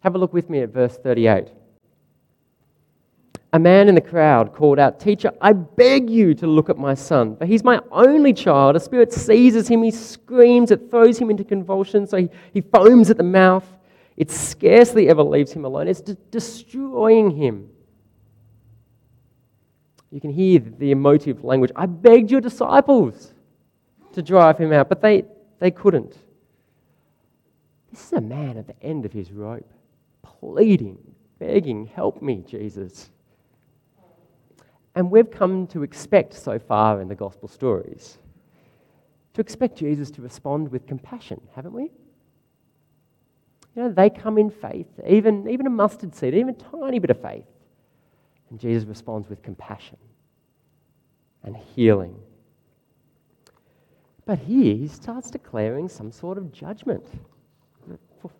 Have 0.01 0.15
a 0.15 0.17
look 0.17 0.31
with 0.31 0.49
me 0.49 0.59
at 0.59 0.69
verse 0.69 0.97
38. 0.97 1.49
A 3.51 3.59
man 3.59 3.89
in 3.89 3.95
the 3.95 4.01
crowd 4.01 4.53
called 4.53 4.77
out, 4.77 4.99
Teacher, 4.99 5.31
I 5.41 5.53
beg 5.53 6.09
you 6.09 6.35
to 6.35 6.45
look 6.45 6.69
at 6.69 6.77
my 6.77 6.93
son, 6.93 7.35
for 7.35 7.47
he's 7.47 7.63
my 7.63 7.81
only 7.91 8.31
child. 8.31 8.75
A 8.75 8.79
spirit 8.79 9.11
seizes 9.11 9.67
him, 9.67 9.81
he 9.81 9.89
screams, 9.89 10.69
it 10.69 10.91
throws 10.91 11.17
him 11.17 11.31
into 11.31 11.43
convulsions, 11.43 12.11
so 12.11 12.17
he, 12.17 12.29
he 12.53 12.61
foams 12.61 13.09
at 13.09 13.17
the 13.17 13.23
mouth. 13.23 13.65
It 14.15 14.29
scarcely 14.29 15.09
ever 15.09 15.23
leaves 15.23 15.51
him 15.51 15.65
alone, 15.65 15.87
it's 15.87 16.01
de- 16.01 16.13
destroying 16.29 17.31
him. 17.31 17.67
You 20.11 20.21
can 20.21 20.31
hear 20.31 20.59
the 20.59 20.91
emotive 20.91 21.43
language. 21.43 21.71
I 21.75 21.87
begged 21.87 22.29
your 22.29 22.41
disciples 22.41 23.33
to 24.19 24.23
drive 24.23 24.57
him 24.57 24.73
out, 24.73 24.89
but 24.89 25.01
they, 25.01 25.23
they 25.59 25.71
couldn't. 25.71 26.17
This 27.91 28.05
is 28.05 28.13
a 28.13 28.21
man 28.21 28.57
at 28.57 28.67
the 28.67 28.81
end 28.83 29.05
of 29.05 29.13
his 29.13 29.31
rope, 29.31 29.71
pleading, 30.21 30.97
begging, 31.39 31.87
Help 31.87 32.21
me, 32.21 32.43
Jesus. 32.47 33.09
And 34.95 35.09
we've 35.09 35.31
come 35.31 35.67
to 35.67 35.83
expect 35.83 36.33
so 36.33 36.59
far 36.59 37.01
in 37.01 37.07
the 37.07 37.15
gospel 37.15 37.47
stories 37.47 38.17
to 39.33 39.41
expect 39.41 39.77
Jesus 39.77 40.11
to 40.11 40.21
respond 40.21 40.69
with 40.69 40.85
compassion, 40.85 41.39
haven't 41.55 41.73
we? 41.73 41.83
You 43.75 43.83
know, 43.83 43.91
they 43.93 44.09
come 44.09 44.37
in 44.37 44.49
faith, 44.49 44.87
even, 45.07 45.49
even 45.49 45.65
a 45.65 45.69
mustard 45.69 46.13
seed, 46.13 46.33
even 46.33 46.49
a 46.49 46.53
tiny 46.53 46.99
bit 46.99 47.09
of 47.09 47.21
faith. 47.21 47.45
And 48.49 48.59
Jesus 48.59 48.87
responds 48.87 49.29
with 49.29 49.41
compassion 49.41 49.97
and 51.43 51.55
healing. 51.55 52.19
But 54.29 54.37
here 54.37 54.75
he 54.75 54.87
starts 54.87 55.31
declaring 55.31 55.89
some 55.89 56.11
sort 56.11 56.37
of 56.37 56.51
judgment. 56.53 57.03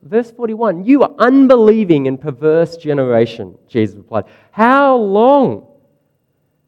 Verse 0.03 0.29
41 0.29 0.85
You 0.85 1.01
are 1.01 1.15
unbelieving 1.17 2.07
and 2.07 2.21
perverse 2.21 2.77
generation, 2.77 3.57
Jesus 3.67 3.95
replied. 3.95 4.25
How 4.51 4.95
long 4.95 5.65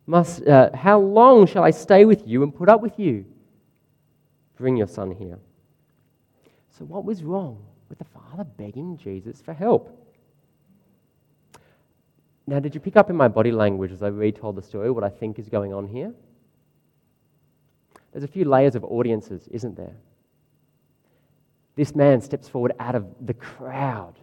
must, 0.07 0.47
uh, 0.47 0.75
how 0.75 0.99
long 0.99 1.45
shall 1.45 1.63
I 1.63 1.69
stay 1.69 2.03
with 2.03 2.27
you 2.27 2.41
and 2.41 2.51
put 2.55 2.67
up 2.67 2.81
with 2.81 2.97
you? 2.97 3.25
Bring 4.57 4.75
your 4.75 4.87
son 4.87 5.11
here. 5.11 5.37
So, 6.71 6.83
what 6.83 7.05
was 7.05 7.21
wrong 7.21 7.63
with 7.89 7.99
the 7.99 8.05
father 8.05 8.43
begging 8.43 8.97
Jesus 8.97 9.39
for 9.39 9.53
help? 9.53 10.03
Now, 12.47 12.59
did 12.59 12.73
you 12.73 12.81
pick 12.81 12.97
up 12.97 13.11
in 13.11 13.15
my 13.15 13.27
body 13.27 13.51
language 13.51 13.91
as 13.91 14.01
I 14.01 14.07
retold 14.07 14.55
the 14.55 14.63
story 14.63 14.89
what 14.89 15.03
I 15.03 15.09
think 15.09 15.37
is 15.37 15.47
going 15.47 15.75
on 15.75 15.87
here? 15.87 16.11
There's 18.11 18.23
a 18.23 18.27
few 18.27 18.45
layers 18.45 18.75
of 18.75 18.83
audiences, 18.83 19.47
isn't 19.49 19.75
there? 19.75 19.95
This 21.75 21.95
man 21.95 22.21
steps 22.21 22.49
forward 22.49 22.73
out 22.79 22.95
of 22.95 23.05
the 23.21 23.33
crowd 23.33 24.19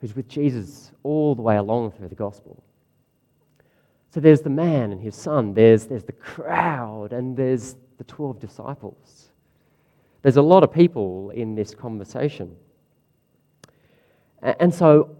who's 0.00 0.16
with 0.16 0.28
Jesus 0.28 0.90
all 1.04 1.34
the 1.34 1.42
way 1.42 1.56
along 1.56 1.92
through 1.92 2.08
the 2.08 2.14
gospel. 2.16 2.62
So 4.10 4.20
there's 4.20 4.42
the 4.42 4.50
man 4.50 4.92
and 4.92 5.00
his 5.00 5.14
son, 5.14 5.54
there's, 5.54 5.86
there's 5.86 6.04
the 6.04 6.12
crowd, 6.12 7.12
and 7.12 7.36
there's 7.36 7.76
the 7.98 8.04
12 8.04 8.40
disciples. 8.40 9.30
There's 10.22 10.36
a 10.36 10.42
lot 10.42 10.64
of 10.64 10.72
people 10.72 11.30
in 11.30 11.54
this 11.54 11.74
conversation. 11.74 12.56
And 14.42 14.74
so 14.74 15.16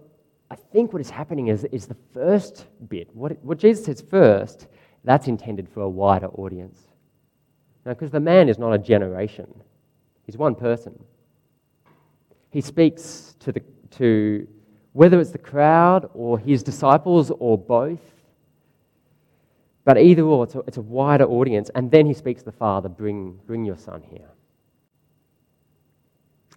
I 0.51 0.55
think 0.55 0.91
what 0.91 1.01
is 1.01 1.09
happening 1.09 1.47
is, 1.47 1.63
is 1.71 1.87
the 1.87 1.97
first 2.13 2.67
bit, 2.89 3.09
what, 3.15 3.43
what 3.43 3.57
Jesus 3.57 3.85
says 3.85 4.01
first, 4.01 4.67
that's 5.03 5.27
intended 5.27 5.69
for 5.69 5.81
a 5.81 5.89
wider 5.89 6.27
audience. 6.27 6.79
Because 7.83 8.11
the 8.11 8.19
man 8.19 8.47
is 8.49 8.57
not 8.57 8.71
a 8.73 8.77
generation, 8.77 9.47
he's 10.25 10.37
one 10.37 10.55
person. 10.55 10.97
He 12.49 12.61
speaks 12.61 13.35
to, 13.39 13.51
the, 13.51 13.61
to 13.97 14.47
whether 14.93 15.19
it's 15.19 15.31
the 15.31 15.39
crowd 15.39 16.09
or 16.13 16.37
his 16.37 16.61
disciples 16.63 17.31
or 17.39 17.57
both. 17.57 17.99
But 19.85 19.97
either 19.97 20.21
or, 20.21 20.45
it's 20.45 20.55
a, 20.55 20.59
it's 20.59 20.77
a 20.77 20.81
wider 20.81 21.25
audience. 21.25 21.69
And 21.75 21.91
then 21.91 22.05
he 22.05 22.13
speaks 22.13 22.41
to 22.41 22.45
the 22.45 22.51
Father 22.51 22.87
bring, 22.89 23.39
bring 23.47 23.65
your 23.65 23.75
son 23.75 24.03
here. 24.09 24.29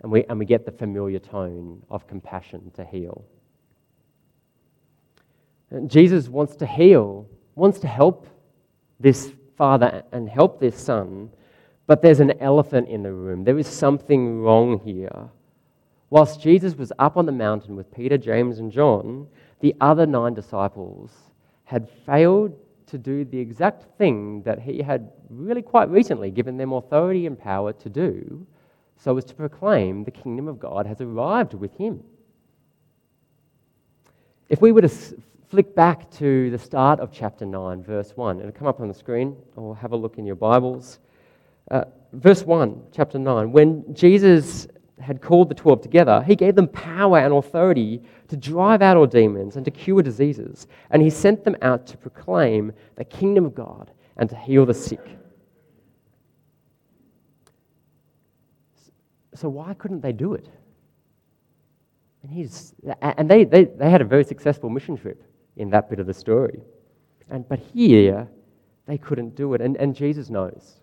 And 0.02 0.12
we, 0.12 0.24
and 0.24 0.38
we 0.38 0.44
get 0.44 0.66
the 0.66 0.70
familiar 0.70 1.18
tone 1.18 1.82
of 1.90 2.06
compassion 2.06 2.70
to 2.76 2.84
heal. 2.84 3.24
And 5.70 5.90
Jesus 5.90 6.28
wants 6.28 6.54
to 6.56 6.66
heal, 6.66 7.26
wants 7.54 7.80
to 7.80 7.88
help 7.88 8.28
this 9.00 9.32
father 9.56 10.02
and 10.12 10.28
help 10.28 10.60
their 10.60 10.72
son, 10.72 11.30
but 11.86 12.02
there's 12.02 12.20
an 12.20 12.40
elephant 12.40 12.88
in 12.88 13.02
the 13.02 13.12
room. 13.12 13.44
There 13.44 13.58
is 13.58 13.66
something 13.66 14.40
wrong 14.42 14.80
here. 14.80 15.28
Whilst 16.10 16.40
Jesus 16.40 16.76
was 16.76 16.92
up 16.98 17.16
on 17.16 17.26
the 17.26 17.32
mountain 17.32 17.76
with 17.76 17.92
Peter, 17.92 18.16
James, 18.18 18.58
and 18.58 18.70
John, 18.70 19.26
the 19.60 19.74
other 19.80 20.06
nine 20.06 20.34
disciples 20.34 21.10
had 21.64 21.88
failed 22.04 22.56
to 22.86 22.98
do 22.98 23.24
the 23.24 23.38
exact 23.38 23.84
thing 23.98 24.42
that 24.42 24.60
he 24.60 24.80
had 24.80 25.10
really 25.28 25.62
quite 25.62 25.90
recently 25.90 26.30
given 26.30 26.56
them 26.56 26.72
authority 26.72 27.26
and 27.26 27.38
power 27.38 27.72
to 27.72 27.88
do, 27.88 28.46
so 28.96 29.16
as 29.16 29.24
to 29.24 29.34
proclaim 29.34 30.04
the 30.04 30.10
kingdom 30.10 30.46
of 30.48 30.60
God 30.60 30.86
has 30.86 31.00
arrived 31.00 31.54
with 31.54 31.76
him. 31.76 32.02
If 34.48 34.60
we 34.60 34.70
were 34.70 34.82
to 34.82 34.90
flick 35.48 35.74
back 35.74 36.10
to 36.10 36.50
the 36.50 36.58
start 36.58 36.98
of 36.98 37.12
chapter 37.12 37.46
9, 37.46 37.82
verse 37.82 38.12
1. 38.16 38.40
It'll 38.40 38.52
come 38.52 38.66
up 38.66 38.80
on 38.80 38.88
the 38.88 38.94
screen, 38.94 39.36
or 39.54 39.76
have 39.76 39.92
a 39.92 39.96
look 39.96 40.18
in 40.18 40.26
your 40.26 40.34
Bibles. 40.34 40.98
Uh, 41.70 41.84
verse 42.12 42.42
1, 42.42 42.82
chapter 42.92 43.18
9. 43.18 43.52
When 43.52 43.94
Jesus 43.94 44.66
had 45.00 45.22
called 45.22 45.48
the 45.48 45.54
12 45.54 45.82
together, 45.82 46.24
he 46.26 46.34
gave 46.34 46.56
them 46.56 46.66
power 46.68 47.18
and 47.18 47.32
authority 47.32 48.02
to 48.28 48.36
drive 48.36 48.82
out 48.82 48.96
all 48.96 49.06
demons 49.06 49.56
and 49.56 49.64
to 49.64 49.70
cure 49.70 50.02
diseases. 50.02 50.66
And 50.90 51.00
he 51.00 51.10
sent 51.10 51.44
them 51.44 51.56
out 51.62 51.86
to 51.88 51.96
proclaim 51.96 52.72
the 52.96 53.04
kingdom 53.04 53.44
of 53.44 53.54
God 53.54 53.92
and 54.16 54.28
to 54.30 54.36
heal 54.36 54.66
the 54.66 54.74
sick. 54.74 55.06
So, 59.34 59.50
why 59.50 59.74
couldn't 59.74 60.00
they 60.00 60.12
do 60.12 60.32
it? 60.32 60.48
And 62.22 62.32
he's, 62.32 62.74
and 63.02 63.30
they, 63.30 63.44
they, 63.44 63.64
they 63.64 63.90
had 63.90 64.00
a 64.00 64.04
very 64.04 64.24
successful 64.24 64.70
mission 64.70 64.96
trip 64.96 65.22
in 65.56 65.70
that 65.70 65.88
bit 65.88 65.98
of 65.98 66.06
the 66.06 66.14
story. 66.14 66.60
And, 67.30 67.48
but 67.48 67.58
here, 67.58 68.28
they 68.86 68.98
couldn't 68.98 69.34
do 69.34 69.54
it. 69.54 69.60
And, 69.60 69.76
and 69.76 69.94
Jesus 69.94 70.30
knows. 70.30 70.80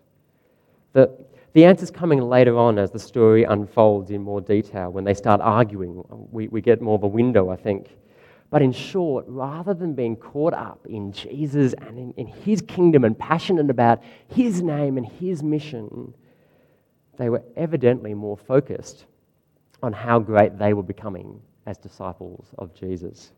The, 0.92 1.10
the 1.54 1.64
answer's 1.64 1.90
coming 1.90 2.20
later 2.20 2.56
on 2.56 2.78
as 2.78 2.90
the 2.90 2.98
story 2.98 3.44
unfolds 3.44 4.10
in 4.10 4.22
more 4.22 4.40
detail. 4.40 4.90
When 4.90 5.04
they 5.04 5.14
start 5.14 5.40
arguing, 5.40 6.04
we, 6.30 6.48
we 6.48 6.60
get 6.60 6.82
more 6.82 6.96
of 6.96 7.02
a 7.02 7.08
window, 7.08 7.50
I 7.50 7.56
think. 7.56 7.88
But 8.50 8.62
in 8.62 8.72
short, 8.72 9.24
rather 9.26 9.74
than 9.74 9.94
being 9.94 10.16
caught 10.16 10.54
up 10.54 10.86
in 10.88 11.12
Jesus 11.12 11.74
and 11.80 11.98
in, 11.98 12.12
in 12.16 12.26
his 12.26 12.60
kingdom 12.62 13.04
and 13.04 13.18
passionate 13.18 13.70
about 13.70 14.02
his 14.28 14.62
name 14.62 14.96
and 14.96 15.06
his 15.06 15.42
mission, 15.42 16.14
they 17.16 17.30
were 17.30 17.42
evidently 17.56 18.14
more 18.14 18.36
focused 18.36 19.06
on 19.82 19.92
how 19.92 20.18
great 20.18 20.58
they 20.58 20.72
were 20.72 20.82
becoming 20.82 21.40
as 21.66 21.78
disciples 21.78 22.46
of 22.58 22.74
Jesus. 22.74 23.32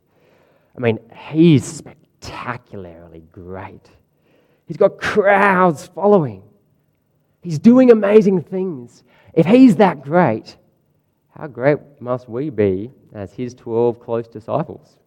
I 0.76 0.80
mean, 0.80 0.99
he's 1.30 1.64
spectacularly 1.64 3.25
great. 3.33 3.88
He's 4.66 4.76
got 4.76 4.99
crowds 4.99 5.87
following. 5.87 6.42
He's 7.40 7.59
doing 7.59 7.90
amazing 7.90 8.42
things. 8.42 9.04
If 9.33 9.47
he's 9.47 9.76
that 9.76 10.02
great, 10.02 10.56
how 11.30 11.47
great 11.47 11.78
must 12.00 12.28
we 12.28 12.50
be 12.50 12.90
as 13.14 13.33
his 13.33 13.54
12 13.54 14.00
close 14.00 14.26
disciples? 14.26 14.99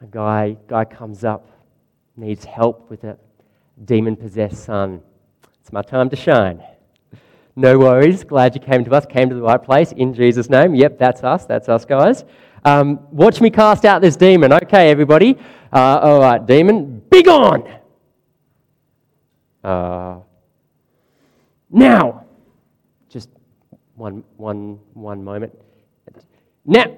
A 0.00 0.06
guy, 0.06 0.56
guy 0.66 0.84
comes 0.84 1.24
up, 1.24 1.48
needs 2.16 2.44
help 2.44 2.90
with 2.90 3.04
a 3.04 3.18
demon 3.84 4.16
possessed 4.16 4.64
son. 4.64 5.00
It's 5.60 5.72
my 5.72 5.82
time 5.82 6.10
to 6.10 6.16
shine. 6.16 6.62
No 7.56 7.78
worries. 7.78 8.24
Glad 8.24 8.54
you 8.54 8.60
came 8.60 8.84
to 8.84 8.90
us, 8.92 9.06
came 9.06 9.28
to 9.28 9.34
the 9.34 9.42
right 9.42 9.62
place 9.62 9.92
in 9.92 10.12
Jesus' 10.12 10.50
name. 10.50 10.74
Yep, 10.74 10.98
that's 10.98 11.22
us. 11.22 11.44
That's 11.44 11.68
us, 11.68 11.84
guys. 11.84 12.24
Um, 12.64 12.98
watch 13.12 13.40
me 13.40 13.50
cast 13.50 13.84
out 13.84 14.00
this 14.00 14.16
demon. 14.16 14.52
Okay, 14.52 14.90
everybody. 14.90 15.38
Uh, 15.72 15.98
all 16.02 16.20
right, 16.20 16.44
demon, 16.44 17.00
be 17.10 17.22
gone. 17.22 17.68
Uh, 19.62 20.18
now, 21.70 22.24
just 23.08 23.28
one, 23.94 24.24
one, 24.36 24.80
one 24.94 25.22
moment. 25.22 25.56
Now, 26.64 26.96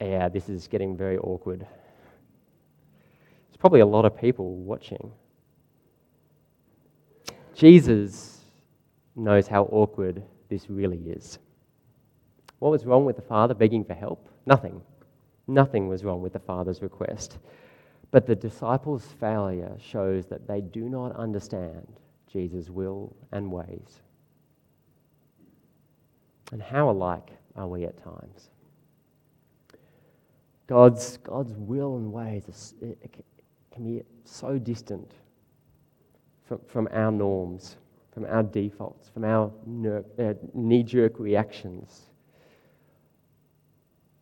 yeah, 0.00 0.28
this 0.28 0.48
is 0.48 0.66
getting 0.66 0.96
very 0.96 1.16
awkward. 1.18 1.60
There's 1.60 3.56
probably 3.58 3.80
a 3.80 3.86
lot 3.86 4.04
of 4.04 4.18
people 4.18 4.56
watching. 4.56 5.12
Jesus 7.54 8.31
knows 9.16 9.46
how 9.46 9.64
awkward 9.64 10.22
this 10.48 10.68
really 10.70 10.98
is. 10.98 11.38
What 12.58 12.70
was 12.70 12.86
wrong 12.86 13.04
with 13.04 13.16
the 13.16 13.22
father 13.22 13.54
begging 13.54 13.84
for 13.84 13.94
help? 13.94 14.28
Nothing. 14.46 14.80
Nothing 15.46 15.88
was 15.88 16.04
wrong 16.04 16.22
with 16.22 16.32
the 16.32 16.38
father's 16.38 16.82
request. 16.82 17.38
But 18.10 18.26
the 18.26 18.36
disciples' 18.36 19.06
failure 19.18 19.76
shows 19.78 20.26
that 20.26 20.46
they 20.46 20.60
do 20.60 20.88
not 20.88 21.16
understand 21.16 21.86
Jesus' 22.30 22.70
will 22.70 23.16
and 23.32 23.50
ways. 23.50 24.02
And 26.52 26.62
how 26.62 26.90
alike 26.90 27.30
are 27.56 27.66
we 27.66 27.84
at 27.84 28.02
times? 28.02 28.50
God's, 30.66 31.16
God's 31.18 31.54
will 31.54 31.96
and 31.96 32.12
ways 32.12 32.74
can 33.72 33.84
be 33.84 34.02
so 34.24 34.58
distant 34.58 35.10
from, 36.44 36.60
from 36.66 36.88
our 36.92 37.10
norms 37.10 37.76
from 38.12 38.26
our 38.26 38.42
defaults, 38.42 39.08
from 39.08 39.24
our 39.24 39.50
uh, 40.18 40.34
knee 40.54 40.82
jerk 40.82 41.18
reactions. 41.18 42.02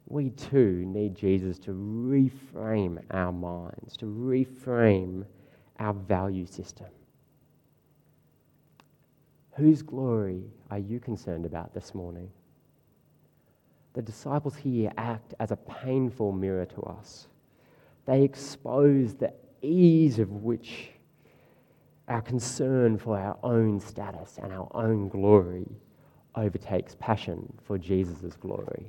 We 0.07 0.31
too 0.31 0.85
need 0.87 1.15
Jesus 1.15 1.59
to 1.61 1.71
reframe 1.71 3.01
our 3.11 3.33
minds, 3.33 3.97
to 3.99 4.07
reframe 4.07 5.25
our 5.79 5.93
value 5.93 6.47
system. 6.47 6.89
Whose 9.57 9.83
glory 9.83 10.45
are 10.71 10.79
you 10.79 11.01
concerned 11.01 11.45
about 11.45 11.75
this 11.75 11.95
morning? 11.95 12.31
The 13.95 14.03
disciples 14.03 14.57
here 14.57 14.93
act 14.97 15.35
as 15.41 15.51
a 15.51 15.57
painful 15.57 16.33
mirror 16.33 16.65
to 16.67 16.83
us. 16.83 17.27
They 18.07 18.23
expose 18.23 19.15
the 19.15 19.33
ease 19.63 20.19
of 20.19 20.31
which 20.31 20.91
our 22.11 22.21
concern 22.21 22.99
for 22.99 23.17
our 23.17 23.39
own 23.45 23.79
status 23.79 24.39
and 24.43 24.53
our 24.53 24.69
own 24.75 25.09
glory 25.09 25.67
overtakes 26.35 26.97
passion 26.99 27.53
for 27.63 27.79
Jesus' 27.79 28.37
glory. 28.37 28.87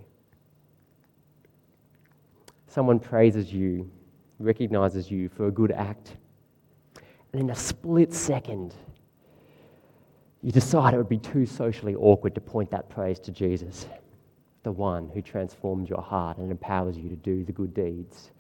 Someone 2.67 2.99
praises 2.99 3.53
you, 3.53 3.89
recognizes 4.39 5.11
you 5.11 5.29
for 5.29 5.47
a 5.47 5.51
good 5.51 5.71
act, 5.71 6.17
and 7.31 7.43
in 7.43 7.49
a 7.51 7.55
split 7.55 8.11
second, 8.11 8.73
you 10.41 10.51
decide 10.51 10.95
it 10.95 10.97
would 10.97 11.07
be 11.07 11.19
too 11.19 11.45
socially 11.45 11.93
awkward 11.93 12.33
to 12.33 12.41
point 12.41 12.71
that 12.71 12.89
praise 12.89 13.19
to 13.19 13.31
Jesus, 13.31 13.85
the 14.63 14.71
one 14.71 15.09
who 15.13 15.21
transformed 15.21 15.87
your 15.87 16.01
heart 16.01 16.37
and 16.37 16.49
empowers 16.49 16.97
you 16.97 17.07
to 17.09 17.15
do 17.15 17.43
the 17.43 17.51
good 17.51 17.73
deeds 17.73 18.31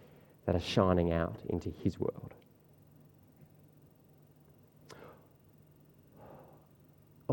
that 0.45 0.55
are 0.55 0.59
shining 0.59 1.13
out 1.13 1.37
into 1.49 1.69
his 1.69 1.99
world. 1.99 2.33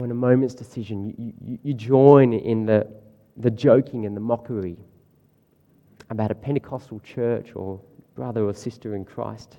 In 0.04 0.10
a 0.10 0.14
moment's 0.14 0.54
decision, 0.54 1.14
you, 1.18 1.32
you, 1.40 1.58
you 1.62 1.74
join 1.74 2.32
in 2.32 2.66
the, 2.66 2.86
the 3.36 3.50
joking 3.50 4.06
and 4.06 4.16
the 4.16 4.20
mockery 4.20 4.76
about 6.10 6.30
a 6.30 6.34
Pentecostal 6.34 7.00
church 7.00 7.50
or 7.54 7.80
brother 8.14 8.44
or 8.44 8.54
sister 8.54 8.94
in 8.94 9.04
Christ 9.04 9.56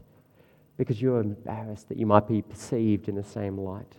because 0.77 1.01
you're 1.01 1.19
embarrassed 1.19 1.89
that 1.89 1.97
you 1.97 2.05
might 2.05 2.27
be 2.27 2.41
perceived 2.41 3.09
in 3.09 3.15
the 3.15 3.23
same 3.23 3.57
light. 3.57 3.95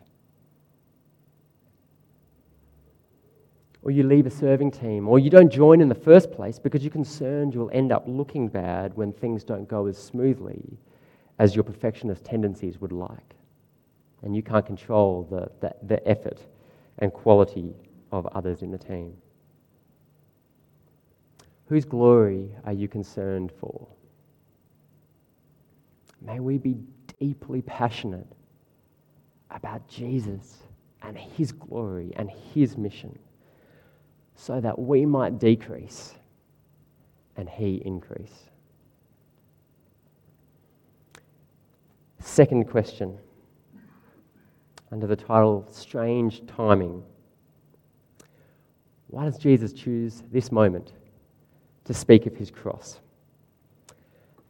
Or 3.82 3.90
you 3.90 4.02
leave 4.02 4.26
a 4.26 4.30
serving 4.30 4.72
team, 4.72 5.08
or 5.08 5.18
you 5.18 5.30
don't 5.30 5.50
join 5.50 5.80
in 5.80 5.88
the 5.88 5.94
first 5.94 6.30
place 6.30 6.58
because 6.58 6.82
you're 6.82 6.90
concerned 6.90 7.54
you'll 7.54 7.70
end 7.72 7.92
up 7.92 8.04
looking 8.06 8.48
bad 8.48 8.94
when 8.94 9.12
things 9.12 9.42
don't 9.42 9.68
go 9.68 9.86
as 9.86 9.96
smoothly 9.96 10.78
as 11.38 11.54
your 11.54 11.64
perfectionist 11.64 12.24
tendencies 12.24 12.80
would 12.80 12.92
like 12.92 13.34
and 14.22 14.34
you 14.36 14.42
can't 14.42 14.66
control 14.66 15.26
the, 15.30 15.50
the, 15.60 15.74
the 15.86 16.08
effort 16.08 16.38
and 16.98 17.12
quality 17.12 17.74
of 18.12 18.26
others 18.28 18.62
in 18.62 18.70
the 18.70 18.78
team. 18.78 19.16
Whose 21.66 21.84
glory 21.84 22.50
are 22.64 22.72
you 22.72 22.88
concerned 22.88 23.52
for? 23.60 23.86
May 26.20 26.40
we 26.40 26.58
be 26.58 26.76
deeply 27.18 27.62
passionate 27.62 28.26
about 29.50 29.86
Jesus 29.88 30.58
and 31.02 31.16
his 31.16 31.52
glory 31.52 32.12
and 32.16 32.30
his 32.30 32.76
mission 32.76 33.18
so 34.34 34.60
that 34.60 34.78
we 34.78 35.06
might 35.06 35.38
decrease 35.38 36.14
and 37.36 37.48
he 37.48 37.82
increase. 37.84 38.50
Second 42.18 42.68
question 42.68 43.18
under 44.92 45.06
the 45.06 45.16
title 45.16 45.66
Strange 45.70 46.44
Timing. 46.46 47.02
Why 49.06 49.24
does 49.24 49.38
Jesus 49.38 49.72
choose 49.72 50.22
this 50.32 50.50
moment 50.50 50.92
to 51.84 51.94
speak 51.94 52.26
of 52.26 52.36
his 52.36 52.50
cross? 52.50 53.00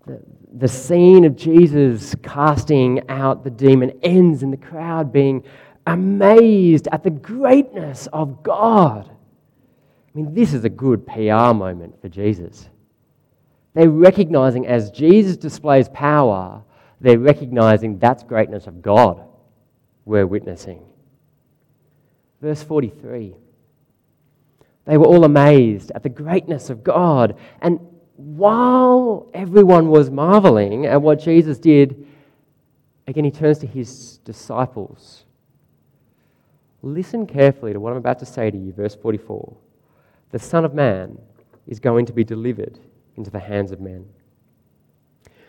The, 0.07 0.21
the 0.55 0.69
scene 0.69 1.25
of 1.25 1.37
Jesus 1.37 2.15
casting 2.23 3.09
out 3.11 3.45
the 3.45 3.51
demon 3.51 3.99
ends 4.03 4.43
in 4.43 4.51
the 4.51 4.57
crowd 4.57 5.13
being 5.13 5.45
amazed 5.87 6.89
at 6.91 7.03
the 7.03 7.11
greatness 7.11 8.09
of 8.13 8.43
God. 8.43 9.11
I 9.11 10.19
mean, 10.19 10.35
this 10.35 10.55
is 10.55 10.65
a 10.65 10.71
good 10.71 11.07
PR 11.07 11.53
moment 11.53 12.01
for 12.01 12.09
Jesus. 12.09 12.69
They're 13.75 13.91
recognizing 13.91 14.67
as 14.67 14.91
Jesus 14.91 15.37
displays 15.37 15.89
power, 15.91 16.63
they're 17.01 17.19
recognizing 17.19 17.99
that's 17.99 18.23
greatness 18.23 18.67
of 18.67 18.83
God 18.83 19.25
we're 20.11 20.27
witnessing. 20.27 20.83
Verse 22.43 22.63
43 22.63 23.35
They 24.85 24.99
were 24.99 25.07
all 25.07 25.25
amazed 25.25 25.93
at 25.95 26.03
the 26.03 26.09
greatness 26.09 26.69
of 26.69 26.83
God. 26.85 27.39
And 27.63 27.81
while 28.17 29.31
everyone 29.33 29.89
was 29.89 30.11
marveling 30.11 30.85
at 30.87 31.01
what 31.01 31.21
Jesus 31.21 31.59
did, 31.59 32.07
again, 33.07 33.25
he 33.25 33.31
turns 33.31 33.59
to 33.61 33.67
his 33.67 34.19
disciples. 34.19 35.25
Listen 36.83 37.27
carefully 37.27 37.73
to 37.73 37.81
what 37.81 37.93
I'm 37.93 37.99
about 37.99 38.19
to 38.19 38.27
say 38.27 38.51
to 38.51 38.59
you, 38.59 38.73
verse 38.73 38.97
44. 38.97 39.57
The 40.33 40.39
Son 40.39 40.65
of 40.65 40.75
Man 40.75 41.19
is 41.67 41.79
going 41.79 42.07
to 42.07 42.13
be 42.13 42.25
delivered 42.25 42.79
into 43.17 43.31
the 43.31 43.39
hands 43.39 43.71
of 43.71 43.81
men. 43.81 44.07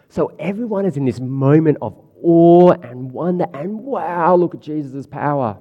So 0.10 0.34
everyone 0.40 0.86
is 0.86 0.98
in 0.98 1.06
this 1.06 1.20
moment 1.20 1.78
of 1.82 1.98
awe 2.24 2.72
and 2.72 3.12
wonder 3.12 3.48
and 3.54 3.80
wow, 3.80 4.36
look 4.36 4.56
at 4.56 4.62
Jesus' 4.62 5.08
power. 5.08 5.58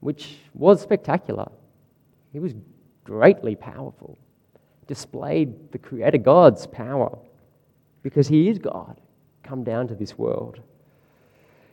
which 0.00 0.38
was 0.52 0.80
spectacular. 0.80 1.48
He 2.32 2.40
was 2.40 2.54
greatly 3.04 3.54
powerful, 3.54 4.18
displayed 4.88 5.70
the 5.70 5.78
Creator 5.78 6.18
God's 6.18 6.66
power 6.66 7.16
because 8.02 8.26
He 8.26 8.48
is 8.48 8.58
God 8.58 9.00
come 9.44 9.62
down 9.62 9.88
to 9.88 9.94
this 9.94 10.18
world. 10.18 10.60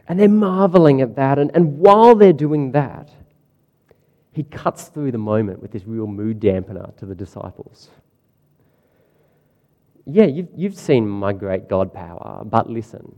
And 0.08 0.20
they're 0.20 0.28
marveling 0.28 1.02
at 1.02 1.16
that. 1.16 1.40
And, 1.40 1.52
and 1.56 1.80
while 1.80 2.16
they're 2.16 2.34
doing 2.34 2.72
that, 2.74 3.10
he 4.32 4.44
cuts 4.44 4.86
through 4.86 5.12
the 5.12 5.18
moment 5.18 5.62
with 5.62 5.72
this 5.72 5.86
real 5.86 6.08
mood 6.08 6.40
dampener 6.40 6.96
to 6.98 7.06
the 7.06 7.16
disciples. 7.16 7.90
Yeah, 10.06 10.26
you've, 10.26 10.50
you've 10.56 10.76
seen 10.76 11.08
my 11.08 11.34
great 11.34 11.70
God 11.70 11.94
power, 11.94 12.44
but 12.46 12.70
listen. 12.70 13.16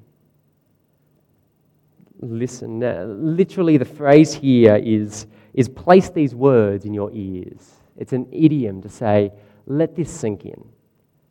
Listen. 2.19 2.79
Now, 2.79 3.03
literally, 3.03 3.77
the 3.77 3.85
phrase 3.85 4.33
here 4.33 4.75
is, 4.75 5.27
is 5.53 5.69
place 5.69 6.09
these 6.09 6.35
words 6.35 6.85
in 6.85 6.93
your 6.93 7.11
ears. 7.13 7.71
It's 7.97 8.13
an 8.13 8.27
idiom 8.31 8.81
to 8.81 8.89
say, 8.89 9.31
let 9.65 9.95
this 9.95 10.11
sink 10.11 10.45
in. 10.45 10.63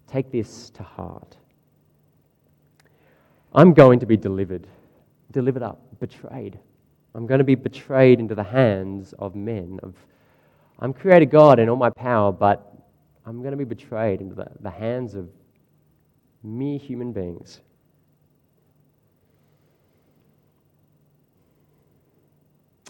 Take 0.06 0.32
this 0.32 0.70
to 0.70 0.82
heart. 0.82 1.36
I'm 3.52 3.72
going 3.74 4.00
to 4.00 4.06
be 4.06 4.16
delivered, 4.16 4.66
delivered 5.30 5.62
up, 5.62 5.80
betrayed. 6.00 6.58
I'm 7.14 7.26
going 7.26 7.38
to 7.38 7.44
be 7.44 7.56
betrayed 7.56 8.20
into 8.20 8.34
the 8.34 8.44
hands 8.44 9.12
of 9.18 9.34
men. 9.34 9.78
Of, 9.82 9.94
I'm 10.78 10.92
created 10.92 11.30
God 11.30 11.58
in 11.58 11.68
all 11.68 11.76
my 11.76 11.90
power, 11.90 12.32
but 12.32 12.72
I'm 13.26 13.40
going 13.40 13.50
to 13.52 13.56
be 13.56 13.64
betrayed 13.64 14.20
into 14.20 14.34
the, 14.34 14.46
the 14.60 14.70
hands 14.70 15.14
of 15.14 15.28
mere 16.42 16.78
human 16.78 17.12
beings. 17.12 17.60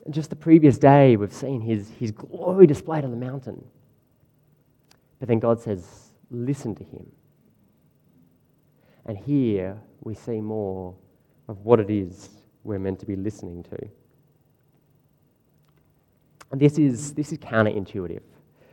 just 0.08 0.30
the 0.30 0.36
previous 0.36 0.78
day, 0.78 1.16
we've 1.16 1.32
seen 1.32 1.60
his, 1.60 1.90
his 1.90 2.10
glory 2.10 2.66
displayed 2.66 3.04
on 3.04 3.10
the 3.10 3.16
mountain. 3.16 3.64
But 5.18 5.28
then 5.28 5.38
God 5.38 5.60
says, 5.60 6.10
Listen 6.30 6.74
to 6.76 6.84
him. 6.84 7.10
And 9.06 9.18
here 9.18 9.76
we 10.02 10.14
see 10.14 10.40
more 10.40 10.94
of 11.48 11.58
what 11.64 11.80
it 11.80 11.90
is 11.90 12.30
we're 12.62 12.78
meant 12.78 13.00
to 13.00 13.06
be 13.06 13.16
listening 13.16 13.64
to. 13.64 13.78
And 16.52 16.60
this 16.60 16.78
is, 16.78 17.14
this 17.14 17.32
is 17.32 17.38
counterintuitive. 17.38 18.22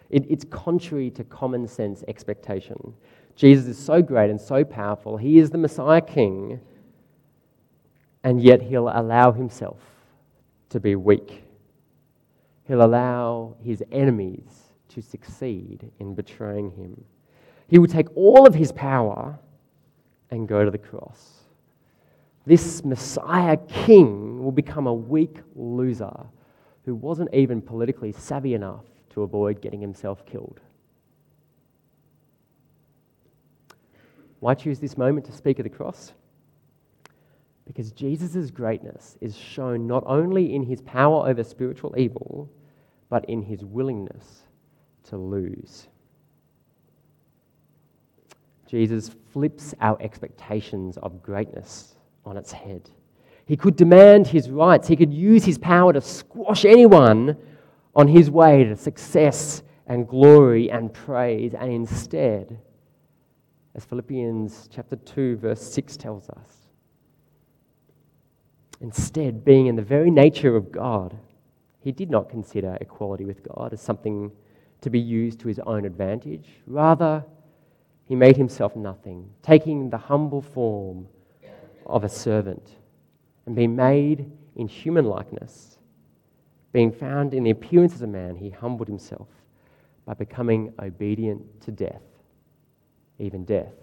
It, 0.10 0.26
it's 0.30 0.46
contrary 0.46 1.10
to 1.12 1.24
common 1.24 1.68
sense 1.68 2.04
expectation. 2.08 2.94
Jesus 3.38 3.68
is 3.68 3.78
so 3.78 4.02
great 4.02 4.32
and 4.32 4.42
so 4.42 4.66
powerful. 4.66 5.16
He 5.16 5.38
is 5.38 5.52
the 5.52 5.60
Messiah 5.60 6.02
King, 6.02 6.60
and 8.24 8.42
yet 8.42 8.64
he'll 8.64 8.90
allow 8.90 9.32
himself 9.32 9.80
to 10.70 10.80
be 10.80 10.96
weak. 10.96 11.44
He'll 12.68 12.84
allow 12.84 13.56
his 13.64 13.84
enemies 13.92 14.72
to 14.90 15.04
succeed 15.04 15.92
in 16.00 16.16
betraying 16.16 16.72
him. 16.72 17.06
He 17.68 17.78
will 17.78 17.88
take 17.88 18.08
all 18.16 18.48
of 18.48 18.56
his 18.56 18.72
power 18.72 19.38
and 20.32 20.48
go 20.48 20.66
to 20.66 20.72
the 20.72 20.78
cross. 20.80 21.44
This 22.48 22.84
Messiah 22.84 23.58
king 23.68 24.44
will 24.44 24.52
become 24.52 24.88
a 24.88 24.94
weak 24.94 25.38
loser 25.56 26.26
who 26.86 26.96
wasn't 26.96 27.32
even 27.34 27.62
politically 27.62 28.14
savvy 28.14 28.56
enough 28.56 28.86
to 29.12 29.22
avoid 29.22 29.62
getting 29.62 29.82
himself 29.82 30.26
killed. 30.26 30.60
Why 34.40 34.54
choose 34.54 34.80
this 34.80 34.98
moment 34.98 35.26
to 35.26 35.32
speak 35.32 35.60
of 35.60 35.64
the 35.64 35.70
cross? 35.70 36.14
Because 37.66 37.92
Jesus' 37.92 38.50
greatness 38.50 39.18
is 39.20 39.36
shown 39.36 39.88
not 39.88 40.04
only 40.06 40.56
in 40.56 40.64
his 40.64 40.82
power 40.82 41.28
over 41.28 41.44
spiritual 41.44 41.96
evil, 41.98 42.50
but 43.10 43.26
in 43.26 43.42
his 43.42 43.64
willingness 43.64 44.44
to 45.06 45.18
lose. 45.18 45.88
Jesus 48.68 49.12
flips 49.32 49.74
our 49.80 50.02
expectations 50.02 50.98
of 50.98 51.24
greatness 51.24 51.96
on 52.26 52.38
its 52.38 52.52
head. 52.52 52.90
He 53.46 53.56
could 53.56 53.78
demand 53.78 54.28
his 54.28 54.50
rights, 54.50 54.88
he 54.88 54.98
could 54.98 55.14
use 55.14 55.46
his 55.46 55.58
power 55.58 55.94
to 55.94 56.02
squash 56.02 56.66
anyone 56.66 57.38
on 57.96 58.08
his 58.08 58.30
way 58.30 58.66
to 58.66 58.76
success 58.76 59.64
and 59.88 60.08
glory 60.08 60.70
and 60.70 60.94
praise, 60.94 61.54
and 61.54 61.72
instead, 61.72 62.60
as 63.78 63.86
Philippians 63.86 64.68
chapter 64.74 64.96
2 64.96 65.38
verse 65.38 65.62
6 65.62 65.96
tells 65.98 66.30
us, 66.30 66.68
instead 68.82 69.46
being 69.46 69.68
in 69.68 69.76
the 69.76 69.84
very 69.84 70.10
nature 70.10 70.56
of 70.56 70.72
God, 70.72 71.16
he 71.80 71.92
did 71.92 72.10
not 72.10 72.28
consider 72.28 72.76
equality 72.82 73.24
with 73.24 73.44
God 73.44 73.72
as 73.72 73.80
something 73.80 74.32
to 74.82 74.90
be 74.90 75.00
used 75.00 75.40
to 75.42 75.48
his 75.48 75.60
own 75.60 75.86
advantage. 75.86 76.50
Rather, 76.66 77.24
he 78.06 78.16
made 78.16 78.36
himself 78.36 78.76
nothing, 78.76 79.30
taking 79.44 79.90
the 79.90 79.98
humble 79.98 80.42
form 80.42 81.08
of 81.86 82.04
a 82.04 82.10
servant 82.10 82.78
and 83.46 83.56
being 83.56 83.76
made 83.76 84.32
in 84.56 84.68
human 84.68 85.06
likeness. 85.06 85.78
Being 86.74 86.92
found 86.92 87.34
in 87.34 87.44
the 87.44 87.52
appearance 87.52 87.96
of 87.96 88.02
a 88.02 88.08
man, 88.08 88.36
he 88.36 88.50
humbled 88.50 88.88
himself 88.88 89.28
by 90.06 90.14
becoming 90.16 90.74
obedient 90.80 91.62
to 91.62 91.72
death, 91.72 92.02
even 93.20 93.46
death 93.46 93.74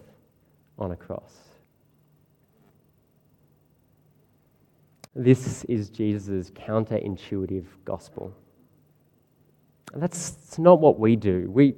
on 0.77 0.91
a 0.91 0.95
cross. 0.95 1.33
This 5.15 5.63
is 5.65 5.89
Jesus' 5.89 6.51
counterintuitive 6.51 7.65
gospel. 7.85 8.33
And 9.93 10.03
that's 10.03 10.59
not 10.59 10.81
what 10.81 10.99
we 10.99 11.15
do. 11.15 11.49
We, 11.49 11.73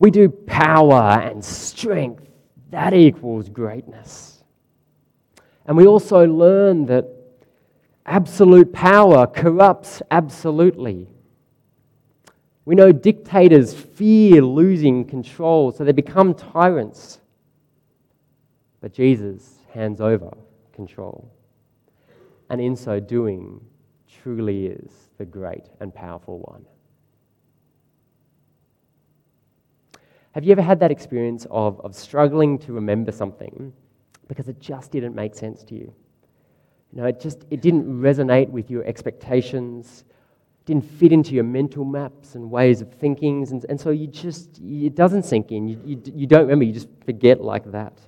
we 0.00 0.10
do 0.10 0.28
power 0.28 1.20
and 1.20 1.44
strength. 1.44 2.24
That 2.70 2.94
equals 2.94 3.48
greatness. 3.48 4.42
And 5.66 5.76
we 5.76 5.86
also 5.86 6.26
learn 6.26 6.86
that 6.86 7.06
absolute 8.06 8.72
power 8.72 9.26
corrupts 9.26 10.02
absolutely. 10.10 11.06
We 12.68 12.74
know 12.74 12.92
dictators 12.92 13.72
fear 13.72 14.42
losing 14.42 15.06
control, 15.06 15.72
so 15.72 15.84
they 15.84 15.92
become 15.92 16.34
tyrants. 16.34 17.18
But 18.82 18.92
Jesus 18.92 19.54
hands 19.72 20.02
over 20.02 20.36
control. 20.74 21.32
And 22.50 22.60
in 22.60 22.76
so 22.76 23.00
doing, 23.00 23.64
truly 24.22 24.66
is 24.66 24.92
the 25.16 25.24
great 25.24 25.64
and 25.80 25.94
powerful 25.94 26.40
one. 26.40 26.66
Have 30.32 30.44
you 30.44 30.52
ever 30.52 30.60
had 30.60 30.78
that 30.80 30.90
experience 30.90 31.46
of, 31.50 31.80
of 31.80 31.94
struggling 31.94 32.58
to 32.58 32.74
remember 32.74 33.12
something 33.12 33.72
because 34.28 34.46
it 34.46 34.60
just 34.60 34.90
didn't 34.92 35.14
make 35.14 35.34
sense 35.34 35.64
to 35.64 35.74
you? 35.74 35.90
You 36.92 37.00
know, 37.00 37.06
it 37.06 37.18
just 37.18 37.46
it 37.48 37.62
didn't 37.62 37.86
resonate 37.86 38.50
with 38.50 38.70
your 38.70 38.84
expectations, 38.84 40.04
didn't 40.68 40.84
fit 40.84 41.12
into 41.12 41.34
your 41.34 41.44
mental 41.44 41.84
maps 41.84 42.34
and 42.34 42.50
ways 42.50 42.80
of 42.80 42.92
thinking, 42.94 43.46
and, 43.50 43.66
and 43.68 43.80
so 43.80 43.90
you 43.90 44.06
just 44.06 44.58
it 44.62 44.94
doesn't 44.94 45.24
sink 45.24 45.50
in. 45.50 45.68
You, 45.68 45.80
you, 45.84 46.02
you 46.14 46.26
don't 46.26 46.42
remember. 46.42 46.64
You 46.64 46.72
just 46.72 46.88
forget 47.04 47.40
like 47.40 47.70
that. 47.72 47.98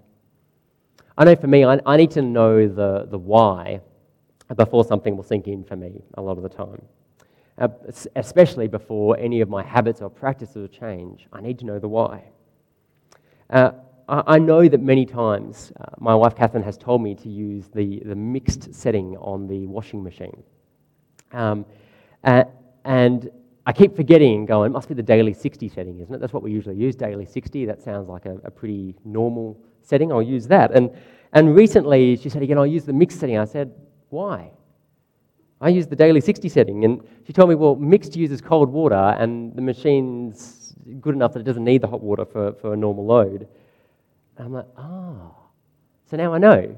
I 1.19 1.25
know 1.25 1.37
for 1.37 1.49
me, 1.49 1.65
I, 1.65 1.81
I 1.85 1.97
need 1.97 2.13
to 2.13 2.23
know 2.23 2.69
the, 2.69 3.07
the 3.11 3.19
why 3.19 3.81
before 4.57 4.85
something 4.85 5.17
will 5.17 5.25
sink 5.25 5.47
in 5.49 5.65
for 5.65 5.77
me 5.77 6.03
a 6.15 6.23
lot 6.23 6.37
of 6.37 6.43
the 6.43 6.49
time 6.49 6.83
especially 8.17 8.67
before 8.69 9.19
any 9.19 9.41
of 9.41 9.49
my 9.49 9.63
habits 9.63 10.01
or 10.01 10.09
practices 10.09 10.69
change. 10.71 11.27
I 11.33 11.41
need 11.41 11.59
to 11.59 11.67
know 11.67 11.79
the 11.79 11.89
why. 11.89 12.25
Uh, 13.51 13.73
I, 14.09 14.23
I, 14.27 14.39
know 14.39 14.67
that 14.67 14.81
many 14.81 15.05
times 15.05 15.73
uh, 15.79 15.85
my 15.99 16.15
wife 16.15 16.35
Catherine 16.35 16.63
has 16.63 16.79
told 16.79 17.03
me 17.03 17.15
to 17.17 17.29
use 17.29 17.69
the, 17.69 18.01
the 18.07 18.15
mixed 18.15 18.75
setting 18.75 19.17
on 19.19 19.47
the 19.47 19.67
washing 19.67 20.03
machine. 20.03 20.43
Um, 21.33 21.67
uh, 22.25 22.45
and 22.85 23.31
I 23.67 23.73
keep 23.73 23.95
forgetting 23.95 24.35
and 24.35 24.49
going, 24.49 24.71
it 24.71 24.73
must 24.73 24.89
be 24.89 24.95
the 24.95 25.03
daily 25.03 25.33
60 25.33 25.69
setting, 25.69 26.01
isn't 26.01 26.15
it? 26.15 26.21
That's 26.21 26.33
what 26.33 26.43
we 26.43 26.51
usually 26.51 26.77
use, 26.77 26.97
daily 26.97 27.27
60. 27.27 27.67
That 27.67 27.81
sounds 27.81 28.09
like 28.09 28.27
a, 28.27 28.37
a 28.45 28.51
pretty 28.51 28.97
normal 29.05 29.61
setting. 29.83 30.13
I'll 30.13 30.23
use 30.23 30.47
that. 30.49 30.73
And, 30.73 30.91
and 31.33 31.55
recently 31.55 32.17
she 32.17 32.29
said 32.29 32.43
again, 32.43 32.59
I'll 32.59 32.67
use 32.67 32.85
the 32.85 32.93
mixed 32.93 33.21
setting. 33.21 33.39
I 33.39 33.45
said, 33.45 33.73
why? 34.09 34.51
I 35.61 35.69
use 35.69 35.87
the 35.87 35.97
daily 35.97 36.21
60 36.21 36.49
setting. 36.49 36.85
And 36.85 37.03
she 37.27 37.33
told 37.33 37.49
me, 37.51 37.55
well, 37.55 37.77
mixed 37.77 38.17
uses 38.17 38.41
cold 38.41 38.71
water, 38.71 39.15
and 39.19 39.55
the 39.55 39.63
machine's 39.63 40.75
good 41.01 41.15
enough 41.15 41.35
that 41.35 41.41
it 41.41 41.45
doesn't 41.45 41.65
need 41.65 41.83
the 41.83 41.87
hot 41.87 42.01
water 42.01 42.25
for, 42.25 42.55
for 42.55 42.73
a 42.73 42.77
normal 42.77 43.05
load. 43.07 43.47
And 44.37 44.47
I'm 44.47 44.53
like, 44.53 44.67
oh. 44.79 45.35
So 46.11 46.17
now 46.17 46.33
I 46.33 46.39
know. 46.39 46.77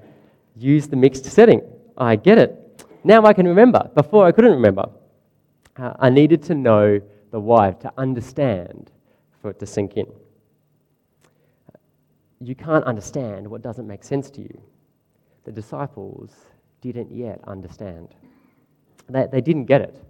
Use 0.57 0.89
the 0.89 0.97
mixed 0.97 1.25
setting. 1.25 1.63
I 1.97 2.17
get 2.17 2.39
it. 2.39 2.85
Now 3.05 3.25
I 3.25 3.33
can 3.33 3.47
remember. 3.47 3.89
Before 3.95 4.27
I 4.27 4.33
couldn't 4.33 4.53
remember. 4.53 4.91
Uh, 5.77 5.95
I 5.99 6.11
needed 6.11 6.43
to 6.45 6.55
know 6.55 7.01
the 7.31 7.41
why, 7.41 7.73
to 7.73 7.93
understand 7.97 8.91
for 9.41 9.51
it 9.51 9.59
to 9.59 9.67
sink 9.67 9.97
in. 9.97 10.07
You 12.41 12.55
can't 12.55 12.85
understand 12.85 13.49
what 13.49 13.63
doesn't 13.63 13.87
make 13.87 14.05
sense 14.05 14.31
to 14.31 14.43
you. 14.43 14.61
The 15.45 15.53
disciples 15.53 16.31
didn't 16.81 17.11
yet 17.11 17.41
understand. 17.47 18.09
They, 19.09 19.27
they 19.31 19.41
didn't 19.41 19.65
get 19.65 19.81
it. 19.81 20.05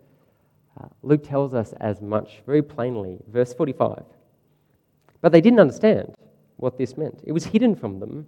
Uh, 0.81 0.87
Luke 1.03 1.27
tells 1.27 1.55
us 1.55 1.75
as 1.81 2.01
much 2.01 2.43
very 2.47 2.63
plainly, 2.63 3.19
verse 3.29 3.53
45. 3.55 4.05
But 5.21 5.33
they 5.33 5.41
didn't 5.41 5.61
understand 5.61 6.15
what 6.57 6.77
this 6.77 6.97
meant. 6.97 7.21
It 7.25 7.33
was 7.33 7.45
hidden 7.45 7.77
from 7.77 8.01
them, 8.01 8.27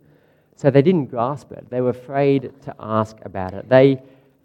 so 0.55 0.70
they 0.70 0.83
didn't 0.83 1.07
grasp 1.07 1.53
it. 1.53 1.68
They 1.70 1.81
were 1.81 1.90
afraid 1.90 2.53
to 2.62 2.75
ask 2.79 3.16
about 3.23 3.55
it. 3.55 3.68
They 3.68 4.03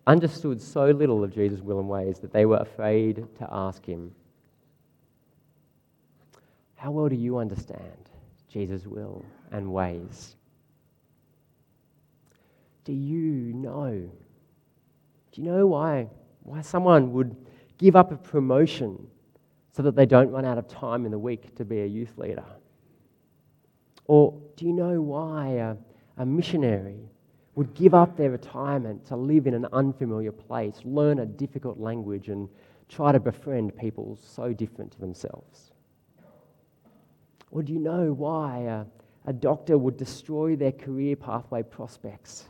understood 0.09 0.59
so 0.59 0.87
little 0.87 1.23
of 1.23 1.31
Jesus' 1.31 1.61
will 1.61 1.79
and 1.79 1.87
ways 1.87 2.17
that 2.19 2.33
they 2.33 2.45
were 2.45 2.57
afraid 2.57 3.27
to 3.37 3.47
ask 3.51 3.85
him. 3.85 4.11
How 6.75 6.89
well 6.89 7.07
do 7.09 7.15
you 7.15 7.37
understand 7.37 8.09
Jesus' 8.51 8.87
will 8.87 9.23
and 9.51 9.71
ways? 9.71 10.35
Do 12.85 12.93
you 12.93 13.53
know? 13.53 14.09
Do 15.31 15.41
you 15.41 15.43
know 15.43 15.67
why, 15.67 16.07
why 16.41 16.61
someone 16.61 17.13
would 17.13 17.35
give 17.77 17.95
up 17.95 18.11
a 18.11 18.15
promotion 18.15 19.07
so 19.71 19.83
that 19.83 19.95
they 19.95 20.07
don't 20.07 20.31
run 20.31 20.43
out 20.43 20.57
of 20.57 20.67
time 20.67 21.05
in 21.05 21.11
the 21.11 21.19
week 21.19 21.55
to 21.55 21.63
be 21.63 21.81
a 21.81 21.85
youth 21.85 22.17
leader? 22.17 22.45
Or 24.05 24.33
do 24.55 24.65
you 24.65 24.73
know 24.73 25.01
why 25.01 25.49
a, 25.49 25.75
a 26.17 26.25
missionary 26.25 27.11
would 27.55 27.73
give 27.73 27.93
up 27.93 28.15
their 28.15 28.31
retirement 28.31 29.05
to 29.07 29.15
live 29.15 29.47
in 29.47 29.53
an 29.53 29.67
unfamiliar 29.73 30.31
place, 30.31 30.79
learn 30.83 31.19
a 31.19 31.25
difficult 31.25 31.79
language, 31.79 32.29
and 32.29 32.47
try 32.87 33.11
to 33.11 33.19
befriend 33.19 33.75
people 33.77 34.17
so 34.21 34.53
different 34.53 34.91
to 34.91 34.99
themselves? 34.99 35.71
Or 37.51 37.63
do 37.63 37.73
you 37.73 37.79
know 37.79 38.13
why 38.13 38.59
a, 38.59 38.85
a 39.25 39.33
doctor 39.33 39.77
would 39.77 39.97
destroy 39.97 40.55
their 40.55 40.71
career 40.71 41.15
pathway 41.15 41.63
prospects 41.63 42.45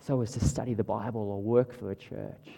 so 0.00 0.20
as 0.22 0.32
to 0.32 0.40
study 0.40 0.74
the 0.74 0.84
Bible 0.84 1.30
or 1.30 1.42
work 1.42 1.74
for 1.74 1.90
a 1.90 1.96
church? 1.96 2.48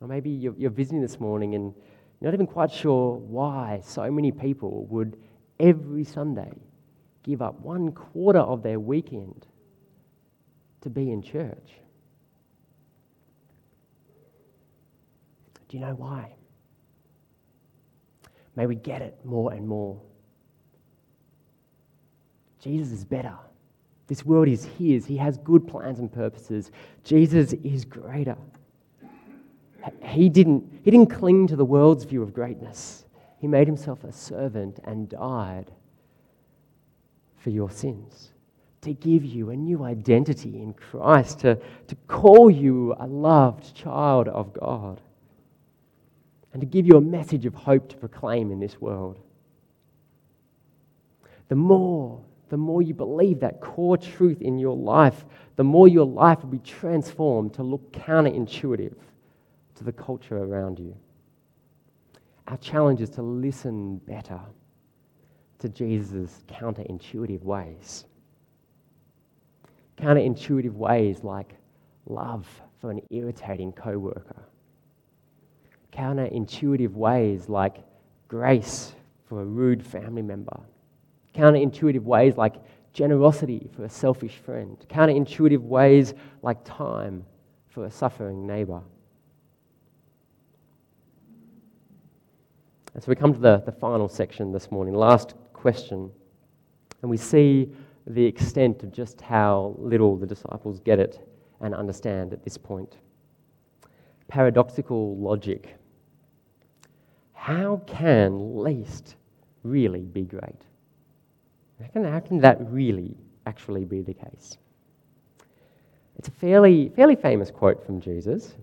Or 0.00 0.08
maybe 0.08 0.30
you're, 0.30 0.54
you're 0.56 0.70
visiting 0.70 1.00
this 1.00 1.18
morning 1.18 1.54
and 1.54 1.74
you're 2.20 2.30
not 2.30 2.34
even 2.34 2.46
quite 2.46 2.70
sure 2.70 3.16
why 3.16 3.80
so 3.84 4.10
many 4.10 4.30
people 4.30 4.86
would 4.86 5.16
every 5.58 6.04
Sunday 6.04 6.52
give 7.24 7.42
up 7.42 7.58
one 7.60 7.90
quarter 7.90 8.38
of 8.38 8.62
their 8.62 8.78
weekend 8.78 9.46
to 10.82 10.90
be 10.90 11.10
in 11.10 11.22
church. 11.22 11.72
Do 15.68 15.78
you 15.78 15.84
know 15.84 15.94
why? 15.94 16.32
May 18.54 18.66
we 18.66 18.76
get 18.76 19.02
it 19.02 19.18
more 19.24 19.52
and 19.52 19.66
more. 19.66 20.00
Jesus 22.60 22.92
is 22.92 23.04
better. 23.04 23.34
This 24.06 24.24
world 24.24 24.46
is 24.46 24.64
His. 24.78 25.06
He 25.06 25.16
has 25.16 25.38
good 25.38 25.66
plans 25.66 25.98
and 25.98 26.12
purposes. 26.12 26.70
Jesus 27.02 27.54
is 27.64 27.84
greater. 27.84 28.36
He 30.02 30.28
didn't, 30.28 30.80
he 30.82 30.90
didn't 30.90 31.08
cling 31.10 31.46
to 31.48 31.56
the 31.56 31.64
world's 31.64 32.04
view 32.04 32.22
of 32.22 32.32
greatness. 32.32 33.06
He 33.38 33.46
made 33.46 33.66
himself 33.66 34.04
a 34.04 34.12
servant 34.12 34.78
and 34.84 35.08
died 35.08 35.72
for 37.44 37.50
your 37.50 37.70
sins, 37.70 38.32
to 38.80 38.94
give 38.94 39.22
you 39.22 39.50
a 39.50 39.56
new 39.56 39.84
identity 39.84 40.62
in 40.62 40.72
Christ, 40.72 41.40
to, 41.40 41.56
to 41.86 41.94
call 42.08 42.50
you 42.50 42.94
a 42.98 43.06
loved 43.06 43.74
child 43.74 44.28
of 44.28 44.54
God 44.54 45.02
and 46.52 46.60
to 46.62 46.66
give 46.66 46.86
you 46.86 46.96
a 46.96 47.02
message 47.02 47.44
of 47.44 47.54
hope 47.54 47.90
to 47.90 47.96
proclaim 47.96 48.50
in 48.50 48.60
this 48.60 48.80
world. 48.80 49.18
The 51.48 51.54
more, 51.54 52.24
the 52.48 52.56
more 52.56 52.80
you 52.80 52.94
believe 52.94 53.40
that 53.40 53.60
core 53.60 53.98
truth 53.98 54.40
in 54.40 54.58
your 54.58 54.76
life, 54.76 55.26
the 55.56 55.64
more 55.64 55.86
your 55.86 56.06
life 56.06 56.42
will 56.42 56.50
be 56.50 56.60
transformed 56.60 57.52
to 57.54 57.62
look 57.62 57.92
counterintuitive 57.92 58.94
to 59.74 59.84
the 59.84 59.92
culture 59.92 60.38
around 60.38 60.78
you. 60.78 60.96
Our 62.48 62.56
challenge 62.56 63.02
is 63.02 63.10
to 63.10 63.22
listen 63.22 63.98
better 63.98 64.40
to 65.60 65.68
Jesus' 65.68 66.42
counterintuitive 66.48 67.42
ways. 67.42 68.04
Counterintuitive 69.96 70.72
ways 70.72 71.22
like 71.22 71.54
love 72.06 72.46
for 72.80 72.90
an 72.90 73.00
irritating 73.10 73.72
coworker 73.72 74.44
counterintuitive 75.94 76.92
ways 76.92 77.48
like 77.48 77.76
grace 78.28 78.92
for 79.28 79.40
a 79.40 79.44
rude 79.44 79.82
family 79.82 80.22
member, 80.22 80.58
counterintuitive 81.34 82.02
ways 82.02 82.36
like 82.36 82.56
generosity 82.92 83.68
for 83.74 83.84
a 83.84 83.88
selfish 83.88 84.36
friend, 84.36 84.84
counterintuitive 84.88 85.60
ways 85.60 86.14
like 86.42 86.62
time 86.64 87.24
for 87.68 87.86
a 87.86 87.90
suffering 87.90 88.46
neighbor. 88.46 88.80
And 92.94 93.02
so 93.02 93.08
we 93.08 93.16
come 93.16 93.34
to 93.34 93.40
the, 93.40 93.62
the 93.66 93.72
final 93.72 94.08
section 94.08 94.52
this 94.52 94.70
morning, 94.70 94.94
last 94.94 95.34
question, 95.64 96.10
and 97.00 97.10
we 97.10 97.16
see 97.16 97.72
the 98.06 98.22
extent 98.22 98.82
of 98.82 98.92
just 98.92 99.18
how 99.22 99.74
little 99.78 100.14
the 100.14 100.26
disciples 100.26 100.78
get 100.80 100.98
it 100.98 101.26
and 101.62 101.74
understand 101.74 102.34
at 102.34 102.44
this 102.44 102.58
point. 102.58 102.98
Paradoxical 104.28 105.16
logic 105.16 105.74
how 107.32 107.80
can 107.86 108.62
least 108.62 109.16
really 109.62 110.02
be 110.02 110.22
great? 110.22 110.60
How 111.80 111.88
can, 111.88 112.04
how 112.04 112.20
can 112.20 112.40
that 112.40 112.58
really 112.70 113.16
actually 113.46 113.86
be 113.86 114.02
the 114.02 114.12
case? 114.12 114.58
It's 116.18 116.28
a 116.28 116.30
fairly, 116.30 116.90
fairly 116.94 117.16
famous 117.16 117.50
quote 117.50 117.84
from 117.86 118.02
Jesus 118.02 118.54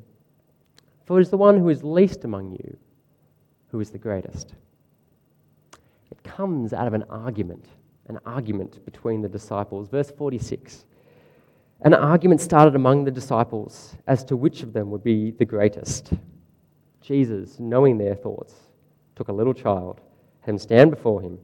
For 1.05 1.17
it 1.17 1.21
is 1.21 1.31
the 1.31 1.37
one 1.37 1.57
who 1.57 1.69
is 1.69 1.83
least 1.83 2.25
among 2.25 2.51
you 2.51 2.77
who 3.71 3.79
is 3.79 3.89
the 3.89 3.97
greatest. 3.97 4.53
It 6.11 6.23
comes 6.23 6.73
out 6.73 6.87
of 6.87 6.93
an 6.93 7.03
argument, 7.09 7.65
an 8.07 8.19
argument 8.25 8.83
between 8.85 9.21
the 9.21 9.29
disciples. 9.29 9.87
Verse 9.87 10.11
46 10.11 10.85
An 11.81 11.93
argument 11.93 12.41
started 12.41 12.75
among 12.75 13.05
the 13.05 13.11
disciples 13.11 13.95
as 14.07 14.23
to 14.25 14.35
which 14.35 14.61
of 14.61 14.73
them 14.73 14.91
would 14.91 15.03
be 15.03 15.31
the 15.31 15.45
greatest. 15.45 16.13
Jesus, 17.01 17.59
knowing 17.59 17.97
their 17.97 18.15
thoughts, 18.15 18.53
took 19.15 19.29
a 19.29 19.33
little 19.33 19.53
child, 19.53 20.01
had 20.41 20.51
him 20.51 20.57
stand 20.57 20.91
before 20.91 21.21
him. 21.21 21.39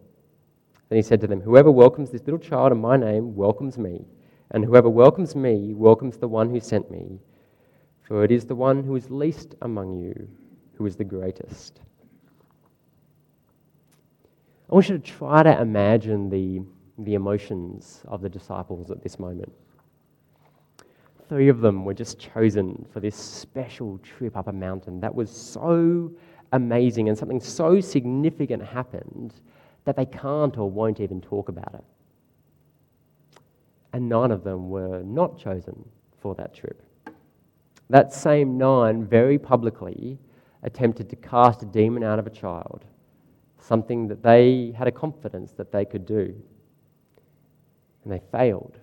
Then 0.90 0.98
he 0.98 1.04
said 1.04 1.22
to 1.22 1.28
them, 1.28 1.42
Whoever 1.42 1.72
welcomes 1.72 2.12
this 2.12 2.26
little 2.26 2.40
child 2.40 2.72
in 2.72 2.78
my 2.78 2.98
name 2.98 3.36
welcomes 3.36 3.78
me, 3.78 4.06
and 4.52 4.64
whoever 4.64 4.90
welcomes 4.90 5.36
me 5.36 5.74
welcomes 5.74 6.18
the 6.18 6.28
one 6.28 6.50
who 6.50 6.60
sent 6.60 6.92
me. 6.92 7.20
For 8.02 8.24
it 8.24 8.32
is 8.32 8.46
the 8.46 8.56
one 8.56 8.84
who 8.84 8.96
is 8.96 9.10
least 9.10 9.56
among 9.62 9.98
you 9.98 10.30
who 10.78 10.86
is 10.86 10.96
the 10.96 11.04
greatest. 11.04 11.82
I 14.70 14.74
want 14.74 14.90
you 14.90 14.98
to 14.98 15.04
try 15.04 15.44
to 15.44 15.62
imagine 15.62 16.30
the, 16.30 16.62
the 16.98 17.14
emotions 17.14 18.02
of 18.08 18.22
the 18.22 18.30
disciples 18.30 18.92
at 18.92 19.02
this 19.02 19.18
moment. 19.18 19.54
Three 21.30 21.48
of 21.48 21.62
them 21.62 21.86
were 21.86 21.94
just 21.94 22.20
chosen 22.20 22.86
for 22.92 23.00
this 23.00 23.16
special 23.16 23.98
trip 24.00 24.36
up 24.36 24.48
a 24.48 24.52
mountain 24.52 25.00
that 25.00 25.14
was 25.14 25.30
so 25.30 26.12
amazing 26.52 27.08
and 27.08 27.18
something 27.18 27.40
so 27.40 27.80
significant 27.80 28.64
happened 28.64 29.34
that 29.86 29.96
they 29.96 30.06
can't 30.06 30.58
or 30.58 30.70
won't 30.70 31.00
even 31.00 31.22
talk 31.22 31.48
about 31.48 31.74
it. 31.74 31.84
And 33.94 34.10
nine 34.10 34.32
of 34.32 34.44
them 34.44 34.70
were 34.70 35.02
not 35.04 35.38
chosen 35.38 35.88
for 36.20 36.36
that 36.36 36.54
trip. 36.54 36.82
That 37.90 38.14
same 38.14 38.58
nine 38.58 39.06
very 39.06 39.40
publicly 39.40 40.20
attempted 40.64 41.10
to 41.10 41.16
cast 41.16 41.64
a 41.64 41.66
demon 41.66 42.04
out 42.04 42.20
of 42.20 42.28
a 42.28 42.30
child, 42.30 42.84
something 43.68 44.08
that 44.08 44.24
they 44.24 44.74
had 44.78 44.88
a 44.88 44.92
confidence 44.92 45.52
that 45.52 45.72
they 45.72 45.84
could 45.84 46.06
do. 46.06 46.34
And 48.04 48.14
they 48.14 48.22
failed. 48.32 48.80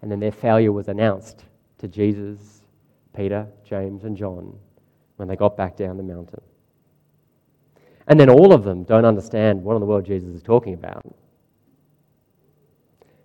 And 0.00 0.10
then 0.10 0.20
their 0.20 0.32
failure 0.32 0.70
was 0.70 0.86
announced 0.86 1.44
to 1.78 1.88
Jesus, 1.88 2.62
Peter, 3.14 3.48
James, 3.64 4.04
and 4.04 4.16
John 4.16 4.56
when 5.16 5.26
they 5.26 5.34
got 5.34 5.56
back 5.56 5.76
down 5.76 5.96
the 5.96 6.04
mountain. 6.04 6.40
And 8.06 8.18
then 8.18 8.30
all 8.30 8.52
of 8.52 8.62
them 8.62 8.84
don't 8.84 9.04
understand 9.04 9.62
what 9.62 9.74
in 9.74 9.80
the 9.80 9.86
world 9.86 10.04
Jesus 10.04 10.30
is 10.34 10.42
talking 10.42 10.74
about. 10.74 11.02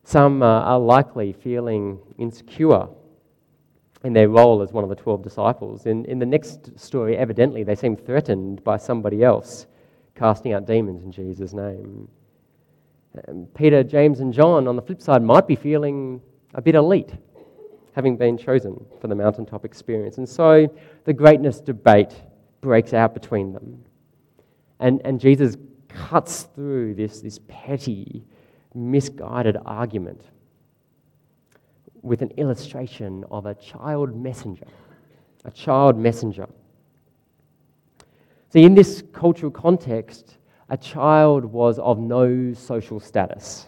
Some 0.04 0.42
uh, 0.42 0.62
are 0.62 0.80
likely 0.80 1.32
feeling 1.34 2.00
insecure 2.18 2.88
in 4.04 4.14
their 4.14 4.30
role 4.30 4.62
as 4.62 4.72
one 4.72 4.84
of 4.84 4.90
the 4.90 4.96
12 4.96 5.24
disciples. 5.24 5.86
In, 5.86 6.06
in 6.06 6.20
the 6.20 6.26
next 6.26 6.78
story, 6.80 7.18
evidently, 7.18 7.64
they 7.64 7.76
seem 7.76 7.96
threatened 7.96 8.64
by 8.64 8.78
somebody 8.78 9.24
else 9.24 9.68
casting 10.16 10.54
out 10.54 10.66
demons 10.66 11.04
in 11.04 11.12
Jesus' 11.12 11.54
name. 11.54 12.08
Um, 13.28 13.48
Peter, 13.56 13.84
James, 13.84 14.20
and 14.20 14.34
John, 14.34 14.68
on 14.68 14.76
the 14.76 14.82
flip 14.82 15.02
side, 15.02 15.22
might 15.22 15.48
be 15.48 15.56
feeling 15.56 16.22
a 16.54 16.62
bit 16.62 16.76
elite 16.76 17.14
having 17.94 18.18
been 18.18 18.38
chosen 18.38 18.86
for 19.00 19.08
the 19.08 19.16
mountaintop 19.16 19.64
experience. 19.64 20.18
And 20.18 20.28
so 20.28 20.68
the 21.06 21.14
greatness 21.14 21.62
debate 21.62 22.14
breaks 22.60 22.94
out 22.94 23.14
between 23.14 23.54
them. 23.54 23.84
And, 24.80 25.02
and 25.06 25.20
Jesus 25.20 25.56
cuts 25.88 26.44
through 26.56 26.96
this, 26.96 27.22
this 27.22 27.40
petty, 27.48 28.26
misguided 28.74 29.58
argument 29.66 30.22
with 32.02 32.22
an 32.22 32.32
illustration 32.32 33.24
of 33.32 33.46
a 33.46 33.56
child 33.56 34.14
messenger 34.16 34.68
a 35.46 35.52
child 35.52 35.98
messenger. 35.98 36.48
See, 38.50 38.64
in 38.64 38.76
this 38.76 39.04
cultural 39.14 39.52
context, 39.52 40.38
a 40.70 40.78
child 40.78 41.46
was 41.46 41.78
of 41.80 42.00
no 42.00 42.54
social 42.54 43.00
status. 43.00 43.68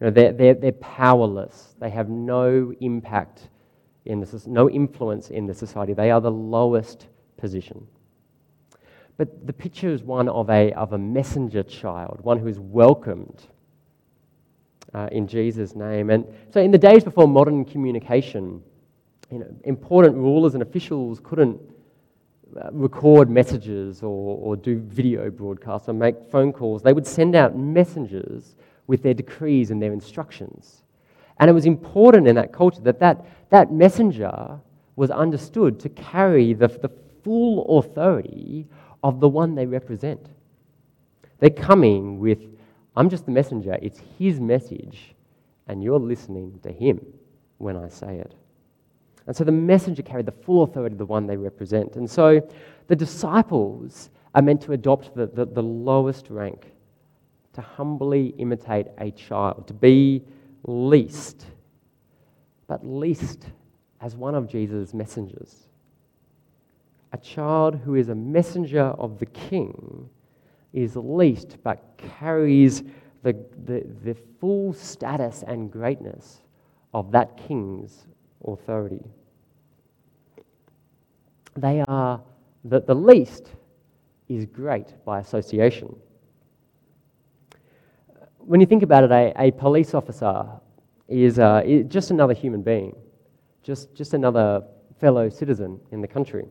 You 0.00 0.06
know, 0.06 0.10
they're, 0.10 0.32
they're, 0.32 0.54
they're 0.54 0.72
powerless. 0.72 1.74
They 1.80 1.90
have 1.90 2.08
no 2.08 2.72
impact 2.80 3.48
in 4.04 4.20
the, 4.20 4.42
no 4.46 4.68
influence 4.68 5.30
in 5.30 5.46
the 5.46 5.54
society. 5.54 5.94
They 5.94 6.10
are 6.10 6.20
the 6.20 6.30
lowest 6.30 7.08
position. 7.36 7.86
But 9.16 9.46
the 9.46 9.52
picture 9.52 9.90
is 9.90 10.02
one 10.02 10.28
of 10.28 10.50
a, 10.50 10.72
of 10.72 10.92
a 10.92 10.98
messenger 10.98 11.62
child, 11.62 12.20
one 12.22 12.38
who 12.38 12.48
is 12.48 12.58
welcomed 12.58 13.42
uh, 14.92 15.08
in 15.12 15.26
Jesus' 15.26 15.74
name. 15.74 16.10
And 16.10 16.26
so, 16.52 16.60
in 16.60 16.70
the 16.70 16.78
days 16.78 17.04
before 17.04 17.28
modern 17.28 17.64
communication, 17.64 18.62
you 19.30 19.38
know, 19.38 19.46
important 19.64 20.16
rulers 20.16 20.54
and 20.54 20.62
officials 20.62 21.20
couldn't 21.22 21.60
Uh, 22.56 22.68
record 22.70 23.28
messages 23.28 24.00
or, 24.00 24.38
or 24.38 24.54
do 24.54 24.78
video 24.78 25.28
broadcasts 25.28 25.88
or 25.88 25.92
make 25.92 26.14
phone 26.30 26.52
calls. 26.52 26.82
They 26.82 26.92
would 26.92 27.06
send 27.06 27.34
out 27.34 27.56
messengers 27.56 28.54
with 28.86 29.02
their 29.02 29.14
decrees 29.14 29.72
and 29.72 29.82
their 29.82 29.92
instructions. 29.92 30.84
And 31.40 31.50
it 31.50 31.52
was 31.52 31.66
important 31.66 32.28
in 32.28 32.36
that 32.36 32.52
culture 32.52 32.80
that 32.82 33.00
that, 33.00 33.26
that 33.50 33.72
messenger 33.72 34.60
was 34.94 35.10
understood 35.10 35.80
to 35.80 35.88
carry 35.88 36.52
the, 36.52 36.68
the 36.68 36.90
full 37.24 37.78
authority 37.78 38.68
of 39.02 39.18
the 39.18 39.28
one 39.28 39.56
they 39.56 39.66
represent. 39.66 40.24
They're 41.40 41.50
coming 41.50 42.20
with, 42.20 42.46
I'm 42.94 43.10
just 43.10 43.26
the 43.26 43.32
messenger, 43.32 43.76
it's 43.82 44.00
his 44.16 44.38
message, 44.38 45.16
and 45.66 45.82
you're 45.82 45.98
listening 45.98 46.60
to 46.62 46.70
him 46.70 47.04
when 47.58 47.76
I 47.76 47.88
say 47.88 48.18
it. 48.18 48.32
And 49.26 49.34
so 49.34 49.44
the 49.44 49.52
messenger 49.52 50.02
carried 50.02 50.26
the 50.26 50.32
full 50.32 50.62
authority 50.62 50.94
of 50.94 50.98
the 50.98 51.06
one 51.06 51.26
they 51.26 51.36
represent. 51.36 51.96
And 51.96 52.10
so 52.10 52.46
the 52.88 52.96
disciples 52.96 54.10
are 54.34 54.42
meant 54.42 54.60
to 54.62 54.72
adopt 54.72 55.14
the, 55.14 55.26
the, 55.26 55.46
the 55.46 55.62
lowest 55.62 56.28
rank, 56.28 56.72
to 57.54 57.60
humbly 57.60 58.34
imitate 58.38 58.88
a 58.98 59.10
child, 59.12 59.66
to 59.68 59.74
be 59.74 60.22
least, 60.64 61.46
but 62.66 62.86
least 62.86 63.46
as 64.00 64.16
one 64.16 64.34
of 64.34 64.48
Jesus' 64.48 64.92
messengers. 64.92 65.68
A 67.12 67.16
child 67.18 67.76
who 67.76 67.94
is 67.94 68.08
a 68.08 68.14
messenger 68.14 68.82
of 68.82 69.18
the 69.18 69.26
king 69.26 70.10
is 70.72 70.96
least, 70.96 71.58
but 71.62 71.96
carries 72.18 72.82
the, 73.22 73.32
the, 73.64 73.86
the 74.02 74.16
full 74.40 74.72
status 74.72 75.44
and 75.46 75.70
greatness 75.70 76.40
of 76.92 77.12
that 77.12 77.36
king's 77.36 78.06
authority. 78.46 79.02
They 81.56 81.84
are, 81.86 82.20
that 82.64 82.86
the 82.86 82.94
least 82.94 83.48
is 84.28 84.46
great 84.46 85.04
by 85.04 85.20
association. 85.20 85.94
When 88.38 88.60
you 88.60 88.66
think 88.66 88.82
about 88.82 89.04
it, 89.04 89.10
a, 89.10 89.32
a 89.38 89.50
police 89.52 89.94
officer 89.94 90.46
is, 91.08 91.38
uh, 91.38 91.62
is 91.64 91.86
just 91.86 92.10
another 92.10 92.34
human 92.34 92.62
being, 92.62 92.94
just, 93.62 93.94
just 93.94 94.14
another 94.14 94.64
fellow 95.00 95.28
citizen 95.28 95.80
in 95.92 96.00
the 96.00 96.08
country. 96.08 96.46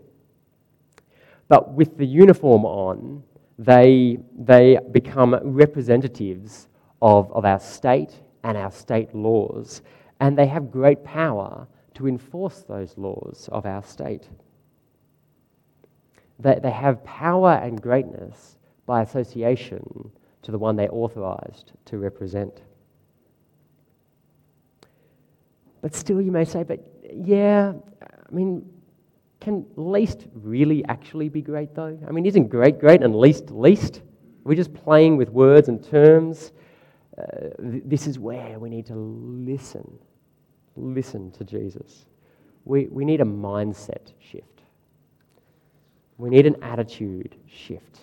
But 1.47 1.73
with 1.73 1.97
the 1.97 2.05
uniform 2.05 2.65
on, 2.65 3.23
they, 3.59 4.17
they 4.37 4.79
become 4.91 5.37
representatives 5.43 6.67
of, 7.01 7.31
of 7.31 7.45
our 7.45 7.59
state 7.59 8.21
and 8.43 8.57
our 8.57 8.71
state 8.71 9.13
laws, 9.13 9.81
and 10.19 10.37
they 10.37 10.47
have 10.47 10.71
great 10.71 11.03
power 11.03 11.67
to 11.95 12.07
enforce 12.07 12.61
those 12.61 12.97
laws 12.97 13.49
of 13.51 13.65
our 13.65 13.83
state. 13.83 14.27
They, 16.39 16.59
they 16.61 16.71
have 16.71 17.03
power 17.03 17.51
and 17.51 17.81
greatness 17.81 18.57
by 18.85 19.01
association 19.01 20.11
to 20.41 20.51
the 20.51 20.57
one 20.57 20.75
they're 20.75 20.93
authorized 20.93 21.71
to 21.85 21.97
represent. 21.97 22.61
But 25.81 25.95
still, 25.95 26.21
you 26.21 26.31
may 26.31 26.45
say, 26.45 26.63
but 26.63 26.79
yeah, 27.13 27.73
I 28.01 28.33
mean, 28.33 28.69
can 29.39 29.65
least 29.75 30.27
really 30.33 30.85
actually 30.85 31.27
be 31.27 31.41
great 31.41 31.75
though? 31.75 31.97
I 32.07 32.11
mean, 32.11 32.25
isn't 32.25 32.47
great 32.47 32.79
great 32.79 33.03
and 33.03 33.15
least 33.15 33.51
least? 33.51 34.01
We're 34.45 34.55
just 34.55 34.73
playing 34.73 35.17
with 35.17 35.29
words 35.29 35.67
and 35.69 35.83
terms. 35.83 36.53
Uh, 37.17 37.49
th- 37.61 37.83
this 37.85 38.07
is 38.07 38.17
where 38.19 38.57
we 38.59 38.69
need 38.69 38.85
to 38.87 38.95
listen. 38.95 39.99
Listen 40.75 41.31
to 41.31 41.43
Jesus. 41.43 42.05
We, 42.65 42.87
we 42.87 43.05
need 43.05 43.21
a 43.21 43.25
mindset 43.25 44.11
shift. 44.19 44.61
We 46.17 46.29
need 46.29 46.45
an 46.45 46.61
attitude 46.63 47.35
shift. 47.47 47.99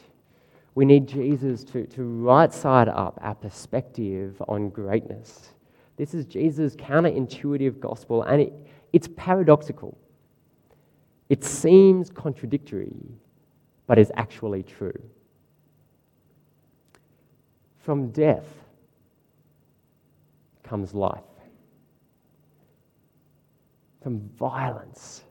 We 0.74 0.85
need 0.85 1.09
Jesus 1.09 1.64
to, 1.64 1.87
to 1.87 2.02
right 2.02 2.52
side 2.52 2.88
up 2.88 3.18
our 3.22 3.35
perspective 3.35 4.40
on 4.48 4.68
greatness. 4.68 5.50
This 5.96 6.14
is 6.14 6.26
Jesus' 6.26 6.76
counterintuitive 6.76 7.80
gospel, 7.80 8.22
and 8.22 8.42
it, 8.42 8.52
it's 8.92 9.09
paradoxical. 9.16 9.98
It 11.28 11.44
seems 11.44 12.11
contradictory, 12.11 12.94
but 13.87 13.98
is 13.98 14.11
actually 14.16 14.62
true. 14.62 14.98
From 17.78 18.11
death 18.11 18.46
comes 20.62 20.94
life. 20.94 21.30
From 24.03 24.21
violence 24.39 25.25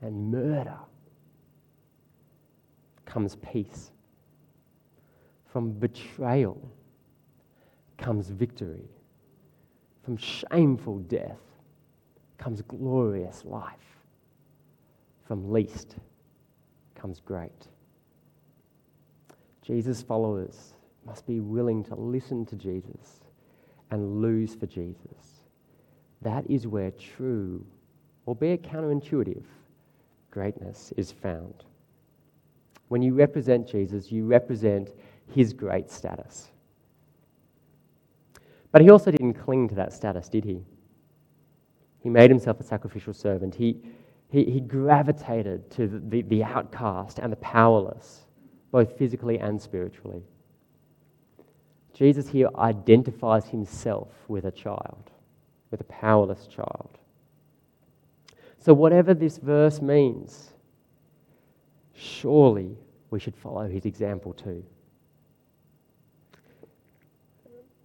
and 0.00 0.30
murder 0.30 0.78
comes 3.04 3.36
peace. 3.36 3.90
From 5.52 5.72
betrayal 5.72 6.60
comes 7.98 8.28
victory. 8.28 8.88
From 10.02 10.16
shameful 10.16 10.98
death 11.00 11.40
comes 12.38 12.62
glorious 12.62 13.44
life. 13.44 13.74
From 15.26 15.50
least 15.52 15.96
comes 16.94 17.20
great. 17.20 17.68
Jesus' 19.62 20.00
followers 20.00 20.72
must 21.04 21.26
be 21.26 21.40
willing 21.40 21.84
to 21.84 21.94
listen 21.94 22.46
to 22.46 22.56
Jesus 22.56 23.20
and 23.90 24.22
lose 24.22 24.54
for 24.54 24.66
Jesus. 24.66 25.27
That 26.22 26.50
is 26.50 26.66
where 26.66 26.90
true, 26.92 27.64
albeit 28.26 28.62
counterintuitive, 28.62 29.44
greatness 30.30 30.92
is 30.96 31.12
found. 31.12 31.64
When 32.88 33.02
you 33.02 33.14
represent 33.14 33.68
Jesus, 33.68 34.10
you 34.10 34.26
represent 34.26 34.90
his 35.32 35.52
great 35.52 35.90
status. 35.90 36.50
But 38.72 38.82
he 38.82 38.90
also 38.90 39.10
didn't 39.10 39.34
cling 39.34 39.68
to 39.68 39.74
that 39.76 39.92
status, 39.92 40.28
did 40.28 40.44
he? 40.44 40.62
He 42.00 42.08
made 42.08 42.30
himself 42.30 42.60
a 42.60 42.62
sacrificial 42.62 43.12
servant. 43.12 43.54
He, 43.54 43.82
he, 44.30 44.44
he 44.44 44.60
gravitated 44.60 45.70
to 45.72 45.86
the, 45.86 45.98
the, 45.98 46.22
the 46.22 46.44
outcast 46.44 47.18
and 47.18 47.32
the 47.32 47.36
powerless, 47.36 48.26
both 48.70 48.96
physically 48.98 49.38
and 49.38 49.60
spiritually. 49.60 50.22
Jesus 51.92 52.28
here 52.28 52.48
identifies 52.56 53.46
himself 53.46 54.08
with 54.28 54.44
a 54.44 54.50
child, 54.50 55.10
with 55.70 55.80
a 55.80 55.84
powerless 55.84 56.46
child. 56.46 56.98
So, 58.58 58.74
whatever 58.74 59.14
this 59.14 59.38
verse 59.38 59.80
means, 59.80 60.50
surely 61.94 62.76
we 63.10 63.20
should 63.20 63.36
follow 63.36 63.68
his 63.68 63.86
example 63.86 64.32
too. 64.32 64.64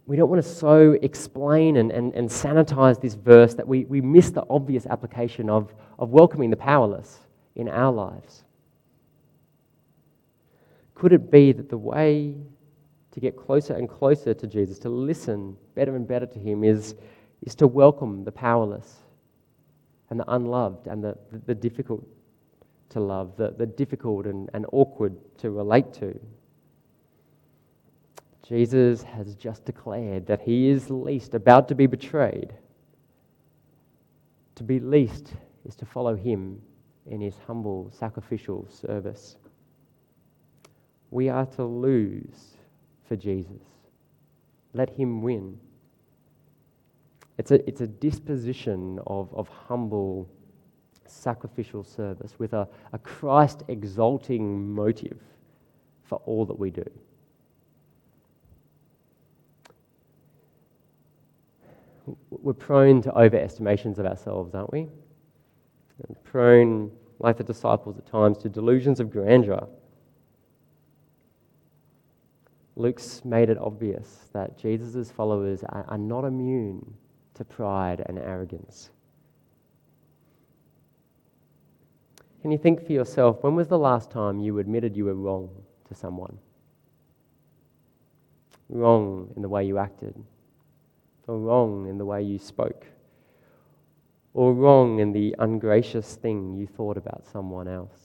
We 0.06 0.16
don't 0.16 0.28
want 0.28 0.42
to 0.42 0.48
so 0.48 0.92
explain 1.00 1.78
and, 1.78 1.90
and, 1.90 2.12
and 2.14 2.28
sanitize 2.28 3.00
this 3.00 3.14
verse 3.14 3.54
that 3.54 3.66
we, 3.66 3.86
we 3.86 4.02
miss 4.02 4.30
the 4.30 4.44
obvious 4.50 4.86
application 4.86 5.48
of, 5.48 5.72
of 5.98 6.10
welcoming 6.10 6.50
the 6.50 6.56
powerless 6.56 7.20
in 7.56 7.68
our 7.68 7.90
lives. 7.90 8.44
Could 10.94 11.12
it 11.12 11.30
be 11.30 11.52
that 11.52 11.70
the 11.70 11.78
way 11.78 12.36
to 13.12 13.20
get 13.20 13.36
closer 13.36 13.74
and 13.74 13.88
closer 13.88 14.34
to 14.34 14.46
Jesus, 14.46 14.78
to 14.80 14.88
listen 14.90 15.56
better 15.74 15.96
and 15.96 16.06
better 16.06 16.26
to 16.26 16.38
him, 16.38 16.64
is, 16.64 16.94
is 17.44 17.54
to 17.54 17.66
welcome 17.66 18.24
the 18.24 18.32
powerless 18.32 18.96
and 20.10 20.18
the 20.18 20.30
unloved 20.32 20.86
and 20.86 21.04
the, 21.04 21.16
the, 21.30 21.38
the 21.46 21.54
difficult 21.54 22.06
to 22.90 23.00
love, 23.00 23.36
the, 23.36 23.50
the 23.50 23.66
difficult 23.66 24.26
and, 24.26 24.50
and 24.54 24.66
awkward 24.72 25.14
to 25.38 25.50
relate 25.50 25.92
to. 25.92 26.18
Jesus 28.46 29.02
has 29.02 29.34
just 29.34 29.64
declared 29.64 30.26
that 30.26 30.42
he 30.42 30.68
is 30.68 30.90
least, 30.90 31.34
about 31.34 31.68
to 31.68 31.74
be 31.74 31.86
betrayed. 31.86 32.52
To 34.56 34.62
be 34.62 34.80
least 34.80 35.32
is 35.66 35.74
to 35.76 35.86
follow 35.86 36.14
him 36.14 36.60
in 37.06 37.20
his 37.20 37.34
humble 37.46 37.90
sacrificial 37.92 38.66
service. 38.70 39.36
We 41.10 41.28
are 41.28 41.46
to 41.46 41.64
lose 41.64 42.56
for 43.08 43.16
Jesus. 43.16 43.62
Let 44.72 44.90
him 44.90 45.22
win. 45.22 45.58
It's 47.38 47.50
a, 47.50 47.66
it's 47.68 47.80
a 47.80 47.86
disposition 47.86 49.00
of, 49.06 49.34
of 49.34 49.48
humble 49.48 50.28
sacrificial 51.06 51.82
service 51.82 52.34
with 52.38 52.52
a, 52.52 52.68
a 52.92 52.98
Christ 52.98 53.62
exalting 53.68 54.72
motive 54.72 55.18
for 56.04 56.20
all 56.26 56.46
that 56.46 56.58
we 56.58 56.70
do. 56.70 56.84
We're 62.30 62.52
prone 62.52 63.00
to 63.02 63.10
overestimations 63.12 63.98
of 63.98 64.06
ourselves, 64.06 64.54
aren't 64.54 64.72
we? 64.72 64.88
Prone, 66.22 66.90
like 67.18 67.38
the 67.38 67.44
disciples 67.44 67.96
at 67.96 68.06
times, 68.06 68.38
to 68.38 68.48
delusions 68.48 69.00
of 69.00 69.10
grandeur. 69.10 69.66
Luke's 72.76 73.24
made 73.24 73.48
it 73.48 73.58
obvious 73.58 74.28
that 74.32 74.58
Jesus' 74.58 75.10
followers 75.10 75.62
are, 75.64 75.84
are 75.88 75.98
not 75.98 76.24
immune 76.24 76.94
to 77.34 77.44
pride 77.44 78.02
and 78.06 78.18
arrogance. 78.18 78.90
Can 82.42 82.50
you 82.50 82.58
think 82.58 82.84
for 82.84 82.92
yourself, 82.92 83.42
when 83.42 83.54
was 83.54 83.68
the 83.68 83.78
last 83.78 84.10
time 84.10 84.38
you 84.38 84.58
admitted 84.58 84.96
you 84.96 85.06
were 85.06 85.14
wrong 85.14 85.48
to 85.88 85.94
someone? 85.94 86.38
Wrong 88.68 89.32
in 89.34 89.42
the 89.42 89.48
way 89.48 89.64
you 89.64 89.78
acted, 89.78 90.14
or 91.26 91.38
wrong 91.38 91.88
in 91.88 91.96
the 91.96 92.04
way 92.04 92.22
you 92.22 92.38
spoke, 92.38 92.86
or 94.34 94.52
wrong 94.52 94.98
in 94.98 95.12
the 95.12 95.34
ungracious 95.38 96.16
thing 96.16 96.54
you 96.54 96.66
thought 96.66 96.98
about 96.98 97.24
someone 97.32 97.66
else? 97.66 97.98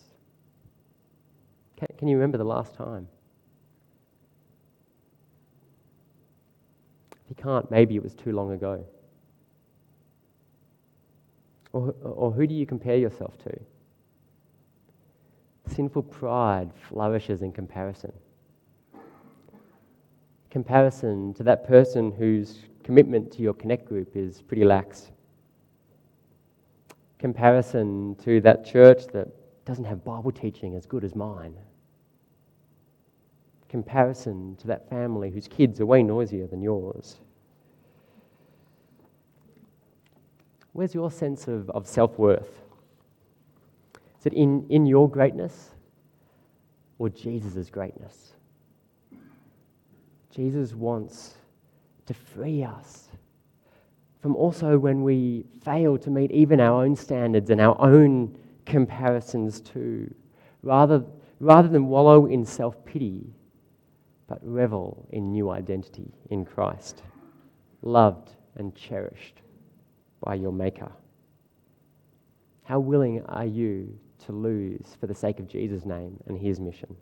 Can, 1.75 1.87
can 1.97 2.07
you 2.07 2.15
remember 2.15 2.37
the 2.37 2.45
last 2.45 2.75
time? 2.75 3.07
If 7.11 7.29
you 7.29 7.35
can't, 7.35 7.69
maybe 7.69 7.95
it 7.95 8.03
was 8.03 8.15
too 8.15 8.31
long 8.31 8.53
ago. 8.53 8.85
Or, 11.71 11.93
or 12.01 12.31
who 12.31 12.47
do 12.47 12.53
you 12.53 12.65
compare 12.65 12.97
yourself 12.97 13.37
to? 13.39 13.59
Sinful 15.67 16.03
pride 16.03 16.71
flourishes 16.87 17.41
in 17.41 17.51
comparison. 17.51 18.11
Comparison 20.49 21.33
to 21.35 21.43
that 21.43 21.67
person 21.67 22.11
whose 22.11 22.59
commitment 22.83 23.31
to 23.33 23.43
your 23.43 23.53
connect 23.53 23.85
group 23.85 24.15
is 24.15 24.41
pretty 24.41 24.65
lax. 24.65 25.11
Comparison 27.19 28.15
to 28.23 28.41
that 28.41 28.65
church 28.65 29.05
that 29.13 29.27
doesn't 29.65 29.85
have 29.85 30.03
Bible 30.03 30.31
teaching 30.31 30.73
as 30.73 30.87
good 30.87 31.03
as 31.03 31.15
mine. 31.15 31.53
Comparison 33.67 34.55
to 34.55 34.65
that 34.65 34.89
family 34.89 35.29
whose 35.29 35.47
kids 35.47 35.79
are 35.79 35.85
way 35.85 36.01
noisier 36.01 36.47
than 36.47 36.63
yours. 36.63 37.17
Where's 40.79 40.95
your 40.95 41.11
sense 41.11 41.49
of, 41.49 41.69
of 41.71 41.85
self 41.85 42.17
worth? 42.17 42.61
Is 44.17 44.27
it 44.27 44.31
in, 44.31 44.65
in 44.69 44.85
your 44.85 45.09
greatness 45.09 45.71
or 46.97 47.09
Jesus' 47.09 47.69
greatness? 47.69 48.31
Jesus 50.33 50.73
wants 50.73 51.33
to 52.05 52.13
free 52.13 52.63
us 52.63 53.09
from 54.21 54.37
also 54.37 54.77
when 54.77 55.03
we 55.03 55.43
fail 55.65 55.97
to 55.97 56.09
meet 56.09 56.31
even 56.31 56.61
our 56.61 56.85
own 56.85 56.95
standards 56.95 57.49
and 57.49 57.59
our 57.59 57.75
own 57.81 58.33
comparisons 58.65 59.59
too, 59.59 60.09
rather, 60.63 61.03
rather 61.41 61.67
than 61.67 61.87
wallow 61.87 62.25
in 62.25 62.45
self 62.45 62.85
pity, 62.85 63.33
but 64.27 64.39
revel 64.41 65.05
in 65.11 65.33
new 65.33 65.49
identity 65.49 66.13
in 66.29 66.45
Christ, 66.45 67.03
loved 67.81 68.29
and 68.55 68.73
cherished 68.73 69.41
by 70.21 70.35
your 70.35 70.51
Maker. 70.51 70.91
How 72.63 72.79
willing 72.79 73.23
are 73.25 73.45
you 73.45 73.97
to 74.25 74.31
lose 74.31 74.95
for 74.99 75.07
the 75.07 75.15
sake 75.15 75.39
of 75.39 75.47
Jesus' 75.47 75.85
name 75.85 76.19
and 76.27 76.37
his 76.37 76.59
mission? 76.59 76.95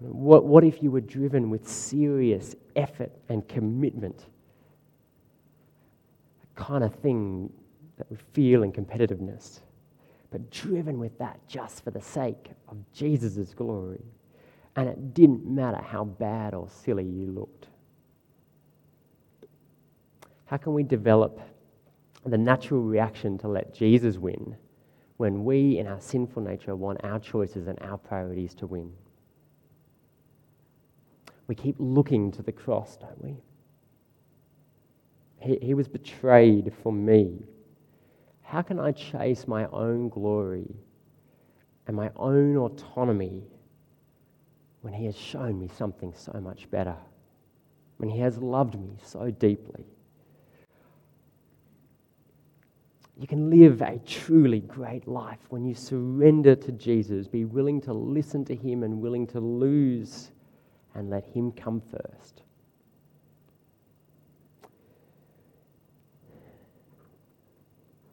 What, 0.00 0.44
what 0.44 0.64
if 0.64 0.82
you 0.82 0.90
were 0.90 1.02
driven 1.02 1.50
with 1.50 1.68
serious 1.68 2.56
effort 2.74 3.12
and 3.28 3.46
commitment? 3.46 4.26
A 6.42 6.60
kind 6.60 6.82
of 6.82 6.94
thing 6.96 7.52
that 7.98 8.10
we 8.10 8.16
feel 8.32 8.62
in 8.62 8.72
competitiveness, 8.72 9.60
but 10.30 10.50
driven 10.50 10.98
with 10.98 11.16
that 11.18 11.38
just 11.46 11.84
for 11.84 11.90
the 11.90 12.00
sake 12.00 12.50
of 12.68 12.78
Jesus' 12.94 13.52
glory. 13.52 14.02
And 14.76 14.88
it 14.88 15.12
didn't 15.12 15.44
matter 15.44 15.82
how 15.82 16.04
bad 16.04 16.54
or 16.54 16.68
silly 16.68 17.04
you 17.04 17.26
looked. 17.26 17.66
How 20.50 20.56
can 20.56 20.74
we 20.74 20.82
develop 20.82 21.40
the 22.26 22.36
natural 22.36 22.82
reaction 22.82 23.38
to 23.38 23.46
let 23.46 23.72
Jesus 23.72 24.18
win 24.18 24.56
when 25.16 25.44
we, 25.44 25.78
in 25.78 25.86
our 25.86 26.00
sinful 26.00 26.42
nature, 26.42 26.74
want 26.74 27.04
our 27.04 27.20
choices 27.20 27.68
and 27.68 27.78
our 27.82 27.96
priorities 27.96 28.52
to 28.54 28.66
win. 28.66 28.90
We 31.46 31.54
keep 31.54 31.76
looking 31.78 32.32
to 32.32 32.42
the 32.42 32.50
cross, 32.50 32.96
don't 32.96 33.22
we? 33.22 33.36
He, 35.38 35.56
he 35.62 35.74
was 35.74 35.86
betrayed 35.86 36.72
for 36.82 36.92
me. 36.92 37.44
How 38.42 38.62
can 38.62 38.80
I 38.80 38.90
chase 38.90 39.46
my 39.46 39.66
own 39.66 40.08
glory 40.08 40.74
and 41.86 41.94
my 41.94 42.10
own 42.16 42.56
autonomy 42.56 43.44
when 44.80 44.94
He 44.94 45.04
has 45.04 45.16
shown 45.16 45.60
me 45.60 45.70
something 45.78 46.12
so 46.12 46.40
much 46.42 46.68
better? 46.72 46.96
When 47.98 48.10
He 48.10 48.18
has 48.18 48.38
loved 48.38 48.74
me 48.74 48.96
so 49.04 49.30
deeply? 49.30 49.86
You 53.20 53.26
can 53.26 53.50
live 53.50 53.82
a 53.82 53.98
truly 54.06 54.60
great 54.60 55.06
life 55.06 55.40
when 55.50 55.62
you 55.66 55.74
surrender 55.74 56.56
to 56.56 56.72
Jesus, 56.72 57.28
be 57.28 57.44
willing 57.44 57.78
to 57.82 57.92
listen 57.92 58.46
to 58.46 58.56
Him 58.56 58.82
and 58.82 58.98
willing 58.98 59.26
to 59.26 59.40
lose 59.40 60.30
and 60.94 61.10
let 61.10 61.26
Him 61.26 61.52
come 61.52 61.82
first. 61.82 62.42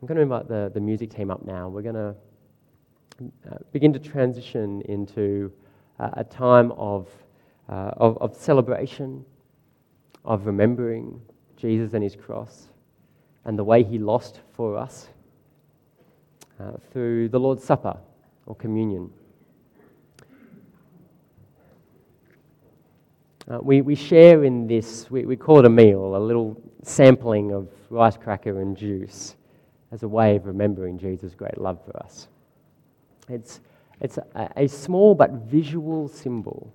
I'm 0.01 0.08
going 0.08 0.18
to 0.18 0.24
invite 0.24 0.49
the, 0.49 0.70
the 0.74 0.82
music 0.82 1.10
team 1.10 1.32
up 1.32 1.45
now. 1.45 1.70
We're 1.70 1.84
going 1.84 1.95
to 1.95 2.16
uh, 3.49 3.58
begin 3.72 3.93
to 3.93 3.99
transition 3.99 4.82
into 4.89 5.53
uh, 6.01 6.10
a 6.14 6.24
time 6.26 6.74
of, 6.74 7.08
uh, 7.70 7.91
of, 7.95 8.18
of 8.18 8.36
celebration, 8.36 9.24
of 10.26 10.45
remembering 10.45 11.22
Jesus 11.55 11.93
and 11.93 12.03
His 12.03 12.18
cross 12.18 12.68
and 13.48 13.58
the 13.58 13.64
way 13.64 13.82
he 13.84 13.98
lost 13.98 14.41
for 14.54 14.78
us 14.78 15.08
uh, 16.60 16.74
through 16.91 17.30
the 17.30 17.39
Lord's 17.39 17.64
Supper 17.64 17.98
or 18.45 18.56
communion. 18.56 19.10
Uh, 23.50 23.60
we, 23.62 23.82
we 23.82 23.95
share 23.95 24.43
in 24.43 24.68
this, 24.68 25.10
we, 25.10 25.26
we 25.26 25.38
call 25.38 25.60
it 25.60 25.66
a 25.66 25.70
meal, 25.70 26.18
a 26.18 26.20
little 26.20 26.62
sampling 26.84 27.54
of 27.54 27.70
rice 27.89 28.18
cracker 28.18 28.60
and 28.60 28.76
juice 28.76 29.38
as 29.93 30.04
a 30.04 30.08
way 30.08 30.36
of 30.36 30.45
remembering 30.45 30.98
Jesus' 30.98 31.34
great 31.34 31.58
love 31.58 31.80
for 31.86 31.98
us. 32.04 32.28
It's, 33.30 33.62
it's 34.02 34.18
a, 34.18 34.52
a 34.58 34.68
small 34.68 35.16
but 35.16 35.32
visual 35.32 36.10
symbol 36.10 36.74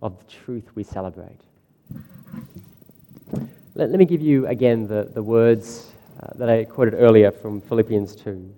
of 0.00 0.16
the 0.18 0.24
truth 0.24 0.70
we 0.76 0.84
celebrate. 0.84 1.40
Let, 3.80 3.88
let 3.88 3.98
me 3.98 4.04
give 4.04 4.20
you 4.20 4.46
again 4.46 4.86
the, 4.86 5.10
the 5.10 5.22
words 5.22 5.92
uh, 6.22 6.26
that 6.34 6.50
I 6.50 6.64
quoted 6.64 6.92
earlier 6.92 7.30
from 7.30 7.62
Philippians 7.62 8.14
2. 8.14 8.54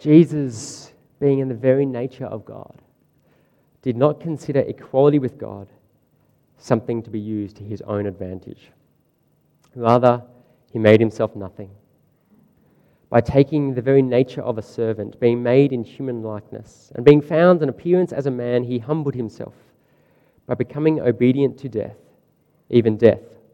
Jesus, 0.00 0.92
being 1.20 1.38
in 1.38 1.48
the 1.48 1.54
very 1.54 1.86
nature 1.86 2.24
of 2.24 2.44
God, 2.44 2.82
did 3.82 3.96
not 3.96 4.18
consider 4.18 4.58
equality 4.58 5.20
with 5.20 5.38
God 5.38 5.68
something 6.56 7.04
to 7.04 7.10
be 7.10 7.20
used 7.20 7.56
to 7.58 7.62
his 7.62 7.80
own 7.82 8.06
advantage. 8.06 8.72
Rather, 9.76 10.24
he 10.72 10.80
made 10.80 10.98
himself 10.98 11.36
nothing. 11.36 11.70
By 13.10 13.20
taking 13.20 13.74
the 13.74 13.82
very 13.82 14.02
nature 14.02 14.42
of 14.42 14.58
a 14.58 14.62
servant, 14.62 15.20
being 15.20 15.40
made 15.40 15.72
in 15.72 15.84
human 15.84 16.24
likeness, 16.24 16.90
and 16.96 17.04
being 17.04 17.22
found 17.22 17.62
in 17.62 17.68
appearance 17.68 18.12
as 18.12 18.26
a 18.26 18.32
man, 18.32 18.64
he 18.64 18.80
humbled 18.80 19.14
himself 19.14 19.54
by 20.48 20.54
becoming 20.54 21.00
obedient 21.00 21.56
to 21.58 21.68
death, 21.68 21.96
even 22.70 22.96
death 22.96 23.20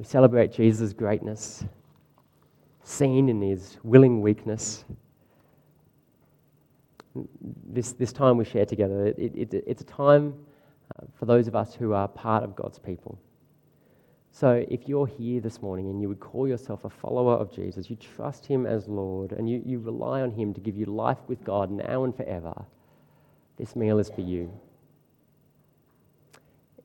We 0.00 0.06
celebrate 0.06 0.50
Jesus' 0.50 0.94
greatness. 0.94 1.62
seen 2.82 3.28
in 3.28 3.42
his 3.42 3.76
willing 3.82 4.22
weakness. 4.22 4.86
This, 7.66 7.92
this 7.92 8.10
time 8.10 8.38
we 8.38 8.46
share 8.46 8.64
together, 8.64 9.08
it, 9.08 9.18
it, 9.18 9.52
it's 9.66 9.82
a 9.82 9.84
time 9.84 10.32
uh, 10.96 11.04
for 11.18 11.26
those 11.26 11.48
of 11.48 11.54
us 11.54 11.74
who 11.74 11.92
are 11.92 12.08
part 12.08 12.44
of 12.44 12.56
God's 12.56 12.78
people. 12.78 13.20
So 14.32 14.64
if 14.70 14.88
you're 14.88 15.06
here 15.06 15.42
this 15.42 15.60
morning 15.60 15.90
and 15.90 16.00
you 16.00 16.08
would 16.08 16.20
call 16.20 16.48
yourself 16.48 16.86
a 16.86 16.88
follower 16.88 17.34
of 17.34 17.52
Jesus, 17.52 17.90
you 17.90 17.96
trust 17.96 18.46
him 18.46 18.64
as 18.64 18.88
Lord, 18.88 19.32
and 19.32 19.50
you, 19.50 19.62
you 19.66 19.80
rely 19.80 20.22
on 20.22 20.30
him 20.30 20.54
to 20.54 20.62
give 20.62 20.78
you 20.78 20.86
life 20.86 21.18
with 21.28 21.44
God 21.44 21.70
now 21.70 22.04
and 22.04 22.16
forever, 22.16 22.54
this 23.58 23.76
meal 23.76 23.98
is 23.98 24.08
for 24.08 24.22
you. 24.22 24.50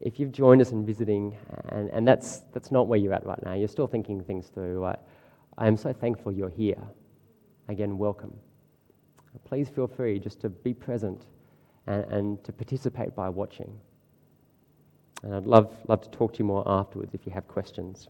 If 0.01 0.19
you've 0.19 0.31
joined 0.31 0.61
us 0.61 0.71
in 0.71 0.85
visiting, 0.85 1.37
and, 1.69 1.89
and 1.89 2.07
that's, 2.07 2.41
that's 2.53 2.71
not 2.71 2.87
where 2.87 2.99
you're 2.99 3.13
at 3.13 3.25
right 3.25 3.41
now, 3.45 3.53
you're 3.53 3.67
still 3.67 3.87
thinking 3.87 4.23
things 4.23 4.47
through, 4.47 4.85
I, 4.85 4.97
I 5.57 5.67
am 5.67 5.77
so 5.77 5.93
thankful 5.93 6.31
you're 6.31 6.49
here. 6.49 6.81
Again, 7.69 7.97
welcome. 7.97 8.33
Please 9.45 9.69
feel 9.69 9.87
free 9.87 10.19
just 10.19 10.41
to 10.41 10.49
be 10.49 10.73
present 10.73 11.25
and, 11.87 12.05
and 12.05 12.43
to 12.43 12.51
participate 12.51 13.15
by 13.15 13.29
watching. 13.29 13.79
And 15.23 15.33
I'd 15.33 15.45
love, 15.45 15.75
love 15.87 16.01
to 16.01 16.09
talk 16.09 16.33
to 16.33 16.39
you 16.39 16.45
more 16.45 16.63
afterwards 16.65 17.13
if 17.13 17.25
you 17.25 17.31
have 17.31 17.47
questions. 17.47 18.09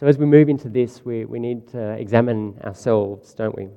So, 0.00 0.06
as 0.06 0.18
we 0.18 0.26
move 0.26 0.48
into 0.48 0.68
this, 0.68 1.04
we, 1.04 1.24
we 1.24 1.38
need 1.38 1.68
to 1.68 1.92
examine 1.92 2.58
ourselves, 2.64 3.34
don't 3.34 3.54
we? 3.56 3.68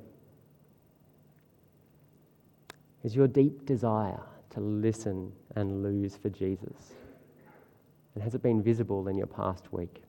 Is 3.04 3.14
your 3.14 3.28
deep 3.28 3.64
desire 3.64 4.20
to 4.56 4.62
listen 4.62 5.30
and 5.54 5.82
lose 5.82 6.16
for 6.16 6.30
Jesus? 6.30 6.94
And 8.14 8.24
has 8.24 8.34
it 8.34 8.42
been 8.42 8.62
visible 8.62 9.06
in 9.08 9.18
your 9.18 9.26
past 9.26 9.70
week? 9.70 10.02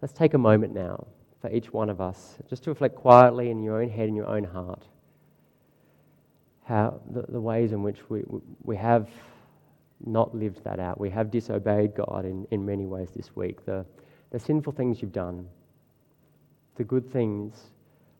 Let's 0.00 0.12
take 0.12 0.34
a 0.34 0.38
moment 0.38 0.74
now 0.74 1.06
for 1.40 1.48
each 1.52 1.72
one 1.72 1.88
of 1.88 2.00
us 2.00 2.36
just 2.50 2.64
to 2.64 2.70
reflect 2.70 2.96
quietly 2.96 3.50
in 3.50 3.62
your 3.62 3.80
own 3.80 3.88
head 3.88 4.08
and 4.08 4.16
your 4.16 4.26
own 4.26 4.42
heart 4.42 4.84
how 6.64 7.00
the, 7.10 7.22
the 7.28 7.40
ways 7.40 7.70
in 7.70 7.84
which 7.84 7.98
we, 8.08 8.24
we 8.64 8.76
have 8.76 9.08
not 10.04 10.34
lived 10.34 10.64
that 10.64 10.80
out. 10.80 10.98
We 10.98 11.10
have 11.10 11.30
disobeyed 11.30 11.94
God 11.94 12.24
in, 12.24 12.44
in 12.50 12.66
many 12.66 12.86
ways 12.86 13.10
this 13.14 13.36
week. 13.36 13.64
The, 13.64 13.86
the 14.30 14.38
sinful 14.40 14.72
things 14.72 15.00
you've 15.00 15.12
done, 15.12 15.46
the 16.74 16.84
good 16.84 17.08
things 17.12 17.70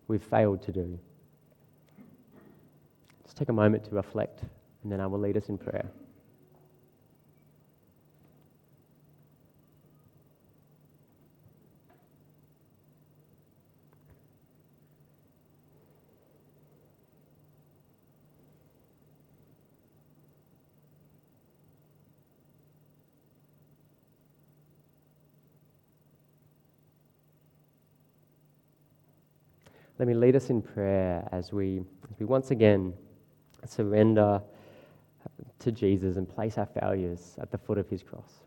we've 0.06 0.22
failed 0.22 0.62
to 0.62 0.72
do. 0.72 0.98
Take 3.42 3.48
a 3.48 3.52
moment 3.52 3.82
to 3.86 3.90
reflect, 3.96 4.44
and 4.84 4.92
then 4.92 5.00
I 5.00 5.06
will 5.08 5.18
lead 5.18 5.36
us 5.36 5.48
in 5.48 5.58
prayer. 5.58 5.90
Let 29.98 30.06
me 30.06 30.14
lead 30.14 30.36
us 30.36 30.48
in 30.48 30.62
prayer 30.62 31.28
as 31.32 31.52
we, 31.52 31.80
as 32.08 32.20
we 32.20 32.26
once 32.26 32.52
again 32.52 32.94
surrender 33.66 34.42
to 35.60 35.72
Jesus 35.72 36.16
and 36.16 36.28
place 36.28 36.58
our 36.58 36.66
failures 36.66 37.36
at 37.40 37.50
the 37.50 37.58
foot 37.58 37.78
of 37.78 37.88
his 37.88 38.02
cross. 38.02 38.40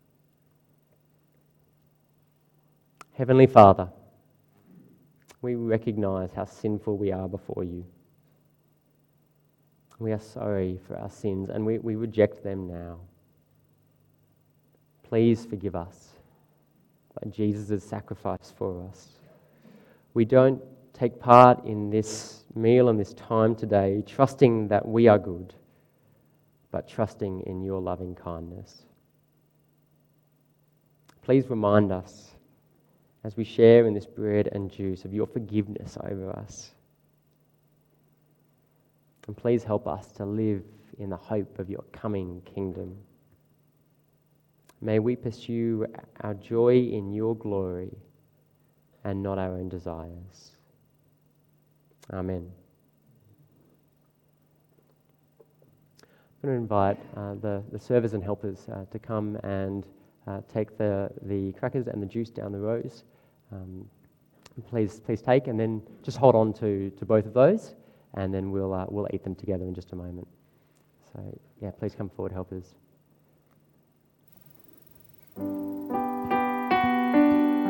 Heavenly 3.14 3.46
Father, 3.46 3.88
we 5.40 5.54
recognize 5.54 6.30
how 6.34 6.44
sinful 6.44 6.98
we 6.98 7.12
are 7.12 7.28
before 7.28 7.64
you. 7.64 7.84
We 9.98 10.12
are 10.12 10.20
sorry 10.20 10.78
for 10.86 10.98
our 10.98 11.08
sins 11.08 11.48
and 11.48 11.64
we, 11.64 11.78
we 11.78 11.94
reject 11.94 12.42
them 12.42 12.68
now. 12.68 12.98
Please 15.02 15.46
forgive 15.46 15.74
us 15.74 16.08
by 17.14 17.30
Jesus' 17.30 17.82
sacrifice 17.82 18.52
for 18.56 18.86
us. 18.88 19.08
We 20.12 20.24
don't 20.26 20.60
take 20.92 21.18
part 21.18 21.64
in 21.64 21.88
this 21.88 22.42
meal 22.56 22.88
and 22.88 22.98
this 22.98 23.14
time 23.14 23.54
today, 23.54 24.02
trusting 24.06 24.68
that 24.68 24.86
we 24.86 25.08
are 25.08 25.18
good, 25.18 25.54
but 26.70 26.88
trusting 26.88 27.42
in 27.42 27.62
your 27.62 27.80
loving 27.80 28.14
kindness. 28.14 28.82
Please 31.22 31.50
remind 31.50 31.92
us 31.92 32.34
as 33.24 33.36
we 33.36 33.44
share 33.44 33.86
in 33.86 33.94
this 33.94 34.06
bread 34.06 34.48
and 34.52 34.70
juice 34.70 35.04
of 35.04 35.12
your 35.12 35.26
forgiveness 35.26 35.98
over 36.04 36.30
us. 36.30 36.70
And 39.26 39.36
please 39.36 39.64
help 39.64 39.88
us 39.88 40.12
to 40.12 40.24
live 40.24 40.62
in 40.98 41.10
the 41.10 41.16
hope 41.16 41.58
of 41.58 41.68
your 41.68 41.84
coming 41.92 42.40
kingdom. 42.44 42.96
May 44.80 44.98
we 44.98 45.16
pursue 45.16 45.86
our 46.20 46.34
joy 46.34 46.76
in 46.76 47.12
your 47.12 47.34
glory 47.36 47.96
and 49.04 49.22
not 49.22 49.38
our 49.38 49.54
own 49.54 49.68
desires. 49.68 50.55
Amen. 52.12 52.50
I'm 56.02 56.50
going 56.50 56.54
to 56.54 56.60
invite 56.62 56.98
uh, 57.16 57.34
the, 57.34 57.62
the 57.72 57.80
servers 57.80 58.14
and 58.14 58.22
helpers 58.22 58.68
uh, 58.72 58.84
to 58.92 58.98
come 58.98 59.36
and 59.42 59.84
uh, 60.26 60.40
take 60.52 60.78
the, 60.78 61.10
the 61.22 61.52
crackers 61.52 61.88
and 61.88 62.00
the 62.00 62.06
juice 62.06 62.30
down 62.30 62.52
the 62.52 62.58
rows. 62.58 63.02
Um, 63.52 63.88
please, 64.68 65.00
please 65.00 65.20
take, 65.20 65.48
and 65.48 65.58
then 65.58 65.82
just 66.04 66.18
hold 66.18 66.34
on 66.36 66.52
to, 66.54 66.90
to 66.90 67.04
both 67.04 67.26
of 67.26 67.34
those, 67.34 67.74
and 68.14 68.32
then 68.32 68.52
we'll, 68.52 68.72
uh, 68.72 68.86
we'll 68.88 69.08
eat 69.12 69.24
them 69.24 69.34
together 69.34 69.64
in 69.64 69.74
just 69.74 69.92
a 69.92 69.96
moment. 69.96 70.28
So, 71.12 71.40
yeah, 71.60 71.72
please 71.72 71.94
come 71.96 72.08
forward, 72.08 72.32
helpers. 72.32 72.74